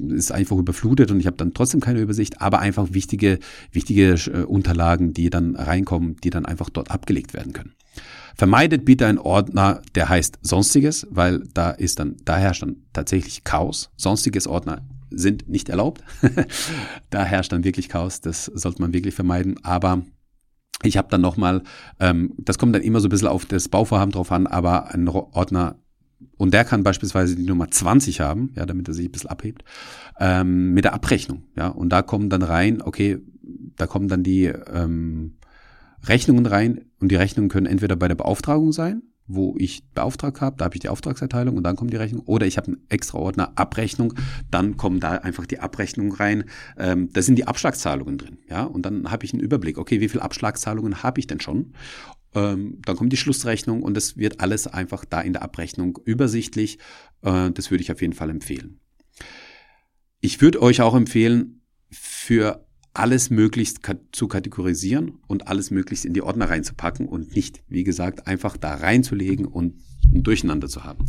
ist 0.10 0.32
einfach 0.32 0.58
überflutet 0.58 1.12
und 1.12 1.20
ich 1.20 1.28
habe 1.28 1.38
dann 1.38 1.54
trotzdem 1.54 1.80
keine 1.80 2.00
Übersicht, 2.00 2.42
aber 2.42 2.60
einfach 2.60 2.88
wichtige, 2.92 3.38
wichtige 3.72 4.14
äh, 4.14 4.44
Unterlagen, 4.44 5.14
die 5.14 5.30
dann 5.30 5.56
reinkommen, 5.56 6.16
die 6.24 6.32
dann 6.32 6.48
einfach 6.48 6.72
dort 6.72 6.90
abgelegt 6.90 7.36
werden 7.36 7.54
können. 7.54 7.74
Vermeidet 8.38 8.86
bitte 8.86 9.08
einen 9.08 9.18
Ordner, 9.18 9.82
der 9.96 10.10
heißt 10.10 10.40
Sonstiges, 10.42 11.08
weil 11.10 11.44
da 11.54 11.72
ist 11.72 12.00
dann, 12.00 12.18
da 12.24 12.38
herrscht 12.38 12.62
dann 12.62 12.78
tatsächlich 12.94 13.44
Chaos. 13.44 13.90
Sonstiges 13.98 14.48
Ordner 14.48 14.88
sind 15.10 15.50
nicht 15.50 15.70
erlaubt. 15.70 16.04
da 17.10 17.24
herrscht 17.24 17.52
dann 17.52 17.64
wirklich 17.64 17.90
Chaos. 17.90 18.22
Das 18.22 18.46
sollte 18.46 18.82
man 18.82 18.94
wirklich 18.94 19.16
vermeiden. 19.16 19.56
Aber 19.64 20.04
ich 20.84 20.98
habe 20.98 21.08
dann 21.10 21.22
nochmal, 21.22 21.64
ähm, 22.00 22.34
das 22.38 22.58
kommt 22.58 22.76
dann 22.76 22.84
immer 22.84 23.00
so 23.00 23.08
ein 23.08 23.10
bisschen 23.10 23.28
auf 23.28 23.46
das 23.46 23.70
Bauvorhaben 23.70 24.12
drauf 24.12 24.32
an, 24.32 24.46
aber 24.46 24.94
ein 24.94 25.08
Ordner 25.08 25.78
und 26.38 26.54
der 26.54 26.66
kann 26.66 26.84
beispielsweise 26.84 27.36
die 27.36 27.44
Nummer 27.46 27.70
20 27.70 28.22
haben, 28.22 28.52
ja, 28.56 28.66
damit 28.66 28.88
er 28.88 28.94
sich 28.94 29.08
ein 29.08 29.12
bisschen 29.12 29.30
abhebt, 29.30 29.64
ähm, 30.20 30.74
mit 30.74 30.84
der 30.84 30.94
Abrechnung, 30.94 31.44
ja, 31.56 31.68
und 31.68 31.90
da 31.90 32.02
kommen 32.02 32.30
dann 32.30 32.42
rein, 32.42 32.82
okay, 32.82 33.20
da 33.76 33.88
kommen 33.88 34.08
dann 34.08 34.24
die 34.24 34.46
ähm, 34.46 35.37
Rechnungen 36.04 36.46
rein 36.46 36.86
und 37.00 37.12
die 37.12 37.16
Rechnungen 37.16 37.50
können 37.50 37.66
entweder 37.66 37.96
bei 37.96 38.08
der 38.08 38.16
Beauftragung 38.16 38.72
sein, 38.72 39.04
wo 39.28 39.56
ich 39.58 39.84
beauftragt 39.94 40.40
habe, 40.40 40.58
da 40.58 40.66
habe 40.66 40.76
ich 40.76 40.80
die 40.80 40.90
Auftragserteilung 40.90 41.58
und 41.58 41.64
dann 41.64 41.76
kommt 41.76 41.92
die 41.92 41.98
Rechnung. 41.98 42.24
Oder 42.26 42.46
ich 42.46 42.58
habe 42.58 42.68
einen 42.68 42.86
extra 42.88 43.18
Ordner 43.18 43.52
Abrechnung, 43.56 44.14
dann 44.50 44.78
kommen 44.78 45.00
da 45.00 45.12
einfach 45.12 45.46
die 45.46 45.60
Abrechnungen 45.60 46.14
rein. 46.14 46.46
Ähm, 46.78 47.10
da 47.12 47.22
sind 47.22 47.36
die 47.36 47.46
Abschlagszahlungen 47.46 48.18
drin, 48.18 48.38
ja. 48.50 48.64
Und 48.64 48.86
dann 48.86 49.12
habe 49.12 49.26
ich 49.26 49.34
einen 49.34 49.42
Überblick. 49.42 49.78
Okay, 49.78 50.00
wie 50.00 50.08
viele 50.08 50.24
Abschlagszahlungen 50.24 51.04
habe 51.04 51.20
ich 51.20 51.28
denn 51.28 51.42
schon? 51.42 51.74
Ähm, 52.34 52.80
dann 52.86 52.96
kommt 52.96 53.12
die 53.12 53.18
Schlussrechnung 53.18 53.84
und 53.84 53.96
das 53.96 54.16
wird 54.16 54.40
alles 54.40 54.66
einfach 54.68 55.04
da 55.04 55.20
in 55.20 55.34
der 55.34 55.42
Abrechnung 55.42 56.00
übersichtlich. 56.06 56.78
Äh, 57.22 57.52
das 57.52 57.70
würde 57.70 57.82
ich 57.82 57.92
auf 57.92 58.02
jeden 58.02 58.14
Fall 58.14 58.30
empfehlen. 58.30 58.80
Ich 60.22 60.42
würde 60.42 60.62
euch 60.62 60.82
auch 60.82 60.96
empfehlen, 60.96 61.62
für 61.90 62.67
alles 62.98 63.30
möglichst 63.30 63.80
zu 64.12 64.28
kategorisieren 64.28 65.20
und 65.28 65.48
alles 65.48 65.72
möglichst 65.72 66.06
in 66.06 66.14
die 66.14 66.22
Ordner 66.22 66.50
reinzupacken 66.50 67.08
und 67.08 67.36
nicht, 67.36 67.62
wie 67.70 67.84
gesagt, 67.84 68.28
einfach 68.28 68.58
da 68.58 68.76
reinzulegen 68.76 69.46
und 69.46 69.76
ein 70.14 70.24
Durcheinander 70.24 70.68
zu 70.68 70.84
haben. 70.84 71.06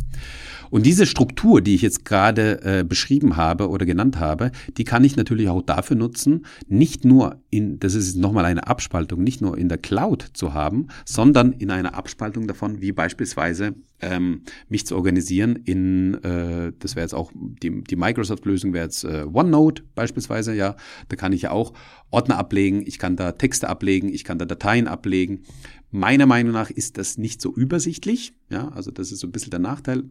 Und 0.69 0.85
diese 0.85 1.05
Struktur, 1.05 1.61
die 1.61 1.75
ich 1.75 1.81
jetzt 1.81 2.05
gerade 2.05 2.61
äh, 2.63 2.83
beschrieben 2.83 3.37
habe 3.37 3.69
oder 3.69 3.85
genannt 3.85 4.19
habe, 4.19 4.51
die 4.77 4.83
kann 4.83 5.03
ich 5.03 5.15
natürlich 5.15 5.49
auch 5.49 5.61
dafür 5.61 5.95
nutzen, 5.95 6.45
nicht 6.67 7.05
nur 7.05 7.41
in, 7.49 7.79
das 7.79 7.95
ist 7.95 8.15
nochmal 8.17 8.45
eine 8.45 8.67
Abspaltung, 8.67 9.23
nicht 9.23 9.41
nur 9.41 9.57
in 9.57 9.69
der 9.69 9.77
Cloud 9.77 10.29
zu 10.33 10.53
haben, 10.53 10.87
sondern 11.05 11.53
in 11.53 11.71
einer 11.71 11.95
Abspaltung 11.95 12.47
davon, 12.47 12.81
wie 12.81 12.91
beispielsweise 12.91 13.73
ähm, 14.01 14.43
mich 14.67 14.85
zu 14.85 14.95
organisieren 14.95 15.55
in, 15.55 16.15
äh, 16.23 16.71
das 16.79 16.95
wäre 16.95 17.03
jetzt 17.03 17.13
auch 17.13 17.31
die, 17.35 17.83
die 17.83 17.95
Microsoft-Lösung 17.95 18.73
wäre 18.73 18.85
jetzt 18.85 19.03
äh, 19.03 19.25
OneNote 19.31 19.83
beispielsweise, 19.95 20.53
ja, 20.53 20.75
da 21.07 21.15
kann 21.15 21.33
ich 21.33 21.43
ja 21.43 21.51
auch 21.51 21.73
Ordner 22.11 22.37
ablegen, 22.37 22.83
ich 22.85 22.99
kann 22.99 23.15
da 23.15 23.33
Texte 23.33 23.69
ablegen, 23.69 24.09
ich 24.09 24.23
kann 24.23 24.39
da 24.39 24.45
Dateien 24.45 24.87
ablegen. 24.87 25.43
Meiner 25.91 26.25
Meinung 26.25 26.53
nach 26.53 26.69
ist 26.69 26.97
das 26.97 27.17
nicht 27.17 27.41
so 27.41 27.53
übersichtlich, 27.53 28.33
ja, 28.49 28.69
also 28.69 28.91
das 28.91 29.11
ist 29.11 29.19
so 29.19 29.27
ein 29.27 29.31
bisschen 29.31 29.51
der 29.51 29.59
Nachteil. 29.59 30.03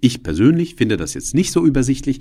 Ich 0.00 0.22
persönlich 0.22 0.76
finde 0.76 0.96
das 0.96 1.14
jetzt 1.14 1.34
nicht 1.34 1.52
so 1.52 1.66
übersichtlich, 1.66 2.20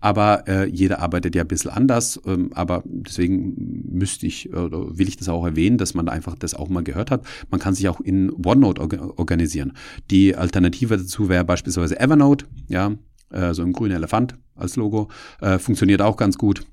aber 0.00 0.46
äh, 0.46 0.68
jeder 0.68 1.00
arbeitet 1.00 1.34
ja 1.34 1.42
ein 1.42 1.48
bisschen 1.48 1.70
anders. 1.70 2.20
Ähm, 2.26 2.50
aber 2.54 2.82
deswegen 2.86 3.82
müsste 3.90 4.26
ich 4.26 4.52
oder 4.52 4.98
will 4.98 5.08
ich 5.08 5.16
das 5.16 5.28
auch 5.28 5.44
erwähnen, 5.44 5.78
dass 5.78 5.94
man 5.94 6.08
einfach 6.08 6.36
das 6.36 6.54
auch 6.54 6.68
mal 6.68 6.84
gehört 6.84 7.10
hat. 7.10 7.24
Man 7.50 7.60
kann 7.60 7.74
sich 7.74 7.88
auch 7.88 8.00
in 8.00 8.32
OneNote 8.44 8.80
orga 8.80 9.10
organisieren. 9.16 9.72
Die 10.10 10.36
Alternative 10.36 10.96
dazu 10.96 11.28
wäre 11.28 11.44
beispielsweise 11.44 11.98
Evernote, 11.98 12.46
ja, 12.68 12.92
äh, 13.30 13.54
so 13.54 13.62
ein 13.62 13.72
grüner 13.72 13.96
Elefant 13.96 14.36
als 14.54 14.76
Logo, 14.76 15.08
äh, 15.40 15.58
funktioniert 15.58 16.02
auch 16.02 16.16
ganz 16.16 16.38
gut 16.38 16.64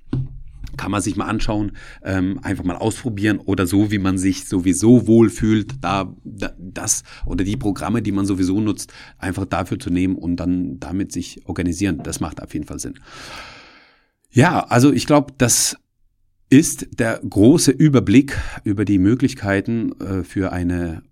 kann 0.78 0.92
man 0.92 1.02
sich 1.02 1.16
mal 1.16 1.26
anschauen, 1.26 1.74
ähm, 2.04 2.40
einfach 2.44 2.64
mal 2.64 2.76
ausprobieren 2.76 3.40
oder 3.40 3.68
so, 3.68 3.92
wie 3.92 4.00
man 4.00 4.18
sich 4.18 4.46
sowieso 4.46 5.08
wohlfühlt, 5.08 5.76
da, 5.82 6.14
da 6.24 6.54
das 6.58 7.04
oder 7.26 7.44
die 7.44 7.58
Programme, 7.58 8.02
die 8.02 8.12
man 8.12 8.26
sowieso 8.26 8.60
nutzt, 8.60 8.94
einfach 9.18 9.46
dafür 9.46 9.80
zu 9.80 9.90
nehmen 9.90 10.16
und 10.16 10.38
dann 10.38 10.80
damit 10.80 11.12
sich 11.12 11.42
organisieren. 11.46 12.02
Das 12.04 12.20
macht 12.20 12.42
auf 12.42 12.54
jeden 12.54 12.66
Fall 12.66 12.80
Sinn. 12.80 13.00
Ja, 14.32 14.62
also 14.62 14.92
ich 14.92 15.06
glaube, 15.06 15.34
das 15.38 15.78
ist 16.50 17.00
der 17.00 17.20
große 17.28 17.72
Überblick 17.72 18.38
über 18.64 18.86
die 18.86 19.00
Möglichkeiten 19.00 19.92
äh, 20.00 20.24
für 20.24 20.52
eine 20.52 21.04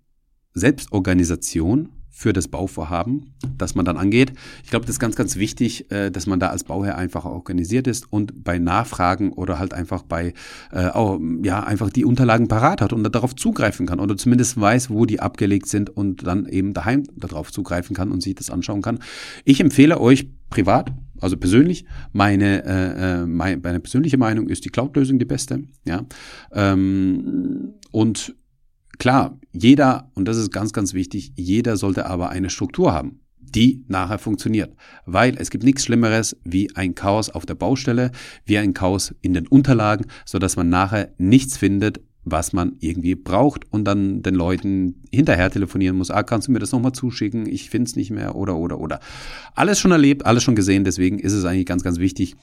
Selbstorganisation 0.54 1.88
für 2.14 2.34
das 2.34 2.46
Bauvorhaben, 2.46 3.32
das 3.56 3.74
man 3.74 3.86
dann 3.86 3.96
angeht. 3.96 4.34
Ich 4.62 4.70
glaube, 4.70 4.84
das 4.84 4.96
ist 4.96 5.00
ganz, 5.00 5.16
ganz 5.16 5.36
wichtig, 5.36 5.90
äh, 5.90 6.10
dass 6.10 6.26
man 6.26 6.38
da 6.38 6.48
als 6.48 6.62
Bauherr 6.64 6.96
einfach 6.98 7.24
organisiert 7.24 7.86
ist 7.86 8.12
und 8.12 8.44
bei 8.44 8.58
Nachfragen 8.58 9.32
oder 9.32 9.58
halt 9.58 9.72
einfach 9.72 10.02
bei, 10.02 10.34
äh, 10.72 10.88
auch, 10.88 11.18
ja, 11.42 11.64
einfach 11.64 11.88
die 11.88 12.04
Unterlagen 12.04 12.48
parat 12.48 12.82
hat 12.82 12.92
und 12.92 13.02
darauf 13.14 13.34
zugreifen 13.34 13.86
kann 13.86 13.98
oder 13.98 14.16
zumindest 14.16 14.60
weiß, 14.60 14.90
wo 14.90 15.06
die 15.06 15.20
abgelegt 15.20 15.66
sind 15.66 15.88
und 15.88 16.26
dann 16.26 16.46
eben 16.46 16.74
daheim 16.74 17.04
darauf 17.16 17.50
zugreifen 17.50 17.96
kann 17.96 18.12
und 18.12 18.22
sich 18.22 18.34
das 18.34 18.50
anschauen 18.50 18.82
kann. 18.82 18.98
Ich 19.44 19.60
empfehle 19.60 19.98
euch 19.98 20.28
privat, 20.50 20.92
also 21.18 21.38
persönlich, 21.38 21.86
meine, 22.12 22.64
äh, 22.66 23.22
äh 23.22 23.26
meine, 23.26 23.80
persönliche 23.80 24.18
Meinung 24.18 24.48
ist 24.48 24.66
die 24.66 24.68
Cloud-Lösung 24.68 25.18
die 25.18 25.24
beste. 25.24 25.62
Ja, 25.86 26.04
ähm, 26.52 27.72
und 27.90 28.34
Klar, 29.02 29.36
jeder, 29.50 30.12
und 30.14 30.28
das 30.28 30.36
ist 30.36 30.52
ganz, 30.52 30.72
ganz 30.72 30.94
wichtig, 30.94 31.32
jeder 31.34 31.76
sollte 31.76 32.06
aber 32.06 32.28
eine 32.28 32.50
Struktur 32.50 32.92
haben, 32.92 33.18
die 33.40 33.84
nachher 33.88 34.20
funktioniert. 34.20 34.76
Weil 35.06 35.34
es 35.38 35.50
gibt 35.50 35.64
nichts 35.64 35.84
Schlimmeres 35.84 36.36
wie 36.44 36.76
ein 36.76 36.94
Chaos 36.94 37.28
auf 37.28 37.44
der 37.44 37.56
Baustelle, 37.56 38.12
wie 38.44 38.58
ein 38.58 38.74
Chaos 38.74 39.12
in 39.20 39.34
den 39.34 39.48
Unterlagen, 39.48 40.06
so 40.24 40.38
dass 40.38 40.54
man 40.54 40.68
nachher 40.68 41.12
nichts 41.18 41.56
findet, 41.56 42.00
was 42.22 42.52
man 42.52 42.76
irgendwie 42.78 43.16
braucht 43.16 43.64
und 43.72 43.86
dann 43.86 44.22
den 44.22 44.36
Leuten 44.36 45.02
hinterher 45.10 45.50
telefonieren 45.50 45.96
muss, 45.96 46.12
ah, 46.12 46.22
kannst 46.22 46.46
du 46.46 46.52
mir 46.52 46.60
das 46.60 46.70
nochmal 46.70 46.92
zuschicken, 46.92 47.48
ich 47.48 47.70
finde 47.70 47.88
es 47.88 47.96
nicht 47.96 48.12
mehr 48.12 48.36
oder 48.36 48.56
oder 48.56 48.78
oder. 48.78 49.00
Alles 49.56 49.80
schon 49.80 49.90
erlebt, 49.90 50.26
alles 50.26 50.44
schon 50.44 50.54
gesehen, 50.54 50.84
deswegen 50.84 51.18
ist 51.18 51.32
es 51.32 51.44
eigentlich 51.44 51.66
ganz, 51.66 51.82
ganz 51.82 51.98
wichtig, 51.98 52.36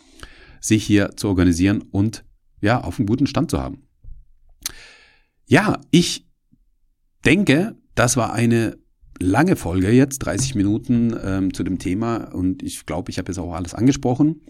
sich 0.60 0.84
hier 0.84 1.12
zu 1.16 1.30
organisieren 1.30 1.86
und 1.90 2.26
ja, 2.60 2.82
auf 2.82 3.00
einem 3.00 3.08
guten 3.08 3.28
Stand 3.28 3.50
zu 3.50 3.62
haben. 3.62 3.84
Ja, 5.48 5.80
ich 5.90 6.29
denke, 7.26 7.76
das 7.96 8.18
war 8.18 8.34
eine 8.34 8.78
lange 9.20 9.56
Folge 9.56 9.92
jetzt, 9.92 10.20
30 10.20 10.56
Minuten 10.56 11.16
ähm, 11.24 11.54
zu 11.54 11.64
dem 11.64 11.78
Thema 11.78 12.34
und 12.34 12.64
ich 12.64 12.86
glaube, 12.86 13.12
ich 13.12 13.18
habe 13.18 13.30
jetzt 13.32 13.38
auch 13.38 13.54
alles 13.54 13.74
angesprochen. 13.74 14.42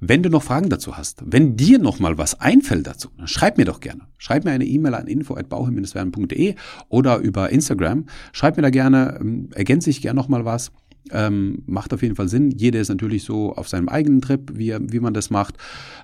Wenn 0.00 0.22
du 0.22 0.30
noch 0.30 0.42
Fragen 0.42 0.68
dazu 0.68 0.96
hast, 0.96 1.22
wenn 1.24 1.56
dir 1.56 1.78
noch 1.78 1.98
mal 1.98 2.18
was 2.18 2.40
einfällt 2.40 2.86
dazu, 2.86 3.08
dann 3.16 3.26
schreib 3.26 3.58
mir 3.58 3.64
doch 3.64 3.80
gerne. 3.80 4.02
Schreib 4.16 4.44
mir 4.44 4.52
eine 4.52 4.64
E-Mail 4.64 4.94
an 4.94 5.06
info@bauherr-werden.de 5.06 6.54
oder 6.88 7.18
über 7.18 7.50
Instagram. 7.50 8.06
Schreib 8.32 8.56
mir 8.56 8.62
da 8.62 8.70
gerne, 8.70 9.18
ähm, 9.20 9.50
ergänze 9.54 9.90
ich 9.90 10.02
gerne 10.02 10.16
noch 10.16 10.28
mal 10.28 10.44
was. 10.44 10.72
Ähm, 11.10 11.62
macht 11.66 11.94
auf 11.94 12.02
jeden 12.02 12.16
Fall 12.16 12.28
Sinn. 12.28 12.50
Jeder 12.50 12.80
ist 12.80 12.90
natürlich 12.90 13.24
so 13.24 13.54
auf 13.54 13.68
seinem 13.68 13.88
eigenen 13.88 14.20
Trip, 14.20 14.52
wie, 14.54 14.76
wie 14.78 15.00
man 15.00 15.14
das 15.14 15.30
macht. 15.30 15.56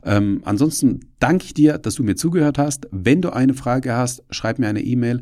Ähm, 0.02 0.40
ansonsten 0.44 1.00
danke 1.18 1.44
ich 1.44 1.54
dir, 1.54 1.78
dass 1.78 1.96
du 1.96 2.04
mir 2.04 2.16
zugehört 2.16 2.58
hast. 2.58 2.88
Wenn 2.90 3.20
du 3.20 3.30
eine 3.30 3.54
Frage 3.54 3.94
hast, 3.94 4.24
schreib 4.30 4.58
mir 4.58 4.68
eine 4.68 4.82
E-Mail. 4.82 5.20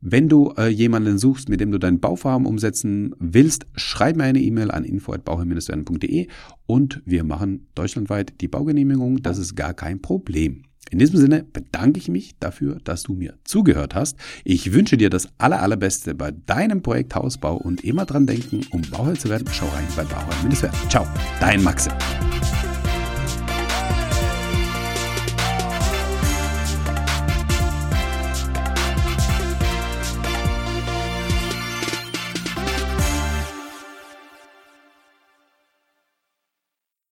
Wenn 0.00 0.28
du 0.28 0.54
äh, 0.56 0.68
jemanden 0.68 1.18
suchst, 1.18 1.48
mit 1.50 1.60
dem 1.60 1.70
du 1.70 1.78
dein 1.78 2.00
Bauvorhaben 2.00 2.46
umsetzen 2.46 3.14
willst, 3.18 3.66
schreib 3.74 4.16
mir 4.16 4.24
eine 4.24 4.40
E-Mail 4.40 4.70
an 4.70 4.84
info@bauherr-werden.de 4.84 6.26
und 6.66 7.02
wir 7.04 7.22
machen 7.24 7.68
deutschlandweit 7.74 8.40
die 8.40 8.48
Baugenehmigung. 8.48 9.22
Das 9.22 9.36
ist 9.36 9.56
gar 9.56 9.74
kein 9.74 10.00
Problem. 10.00 10.62
In 10.90 10.98
diesem 10.98 11.18
Sinne 11.18 11.44
bedanke 11.44 11.98
ich 11.98 12.08
mich 12.08 12.38
dafür, 12.40 12.78
dass 12.82 13.02
du 13.02 13.12
mir 13.12 13.34
zugehört 13.44 13.94
hast. 13.94 14.16
Ich 14.42 14.72
wünsche 14.72 14.96
dir 14.96 15.10
das 15.10 15.28
aller, 15.38 15.60
allerbeste 15.60 16.14
bei 16.14 16.32
deinem 16.32 16.82
Projekt 16.82 17.14
Hausbau 17.14 17.56
und 17.56 17.84
immer 17.84 18.06
dran 18.06 18.26
denken, 18.26 18.62
um 18.70 18.80
Bauherr 18.90 19.14
zu 19.14 19.28
werden, 19.28 19.46
schau 19.52 19.68
rein 19.68 19.84
bei 19.94 20.04
Bauherr-werden. 20.04 20.70
Ciao, 20.88 21.06
dein 21.40 21.62
Maxim. 21.62 21.92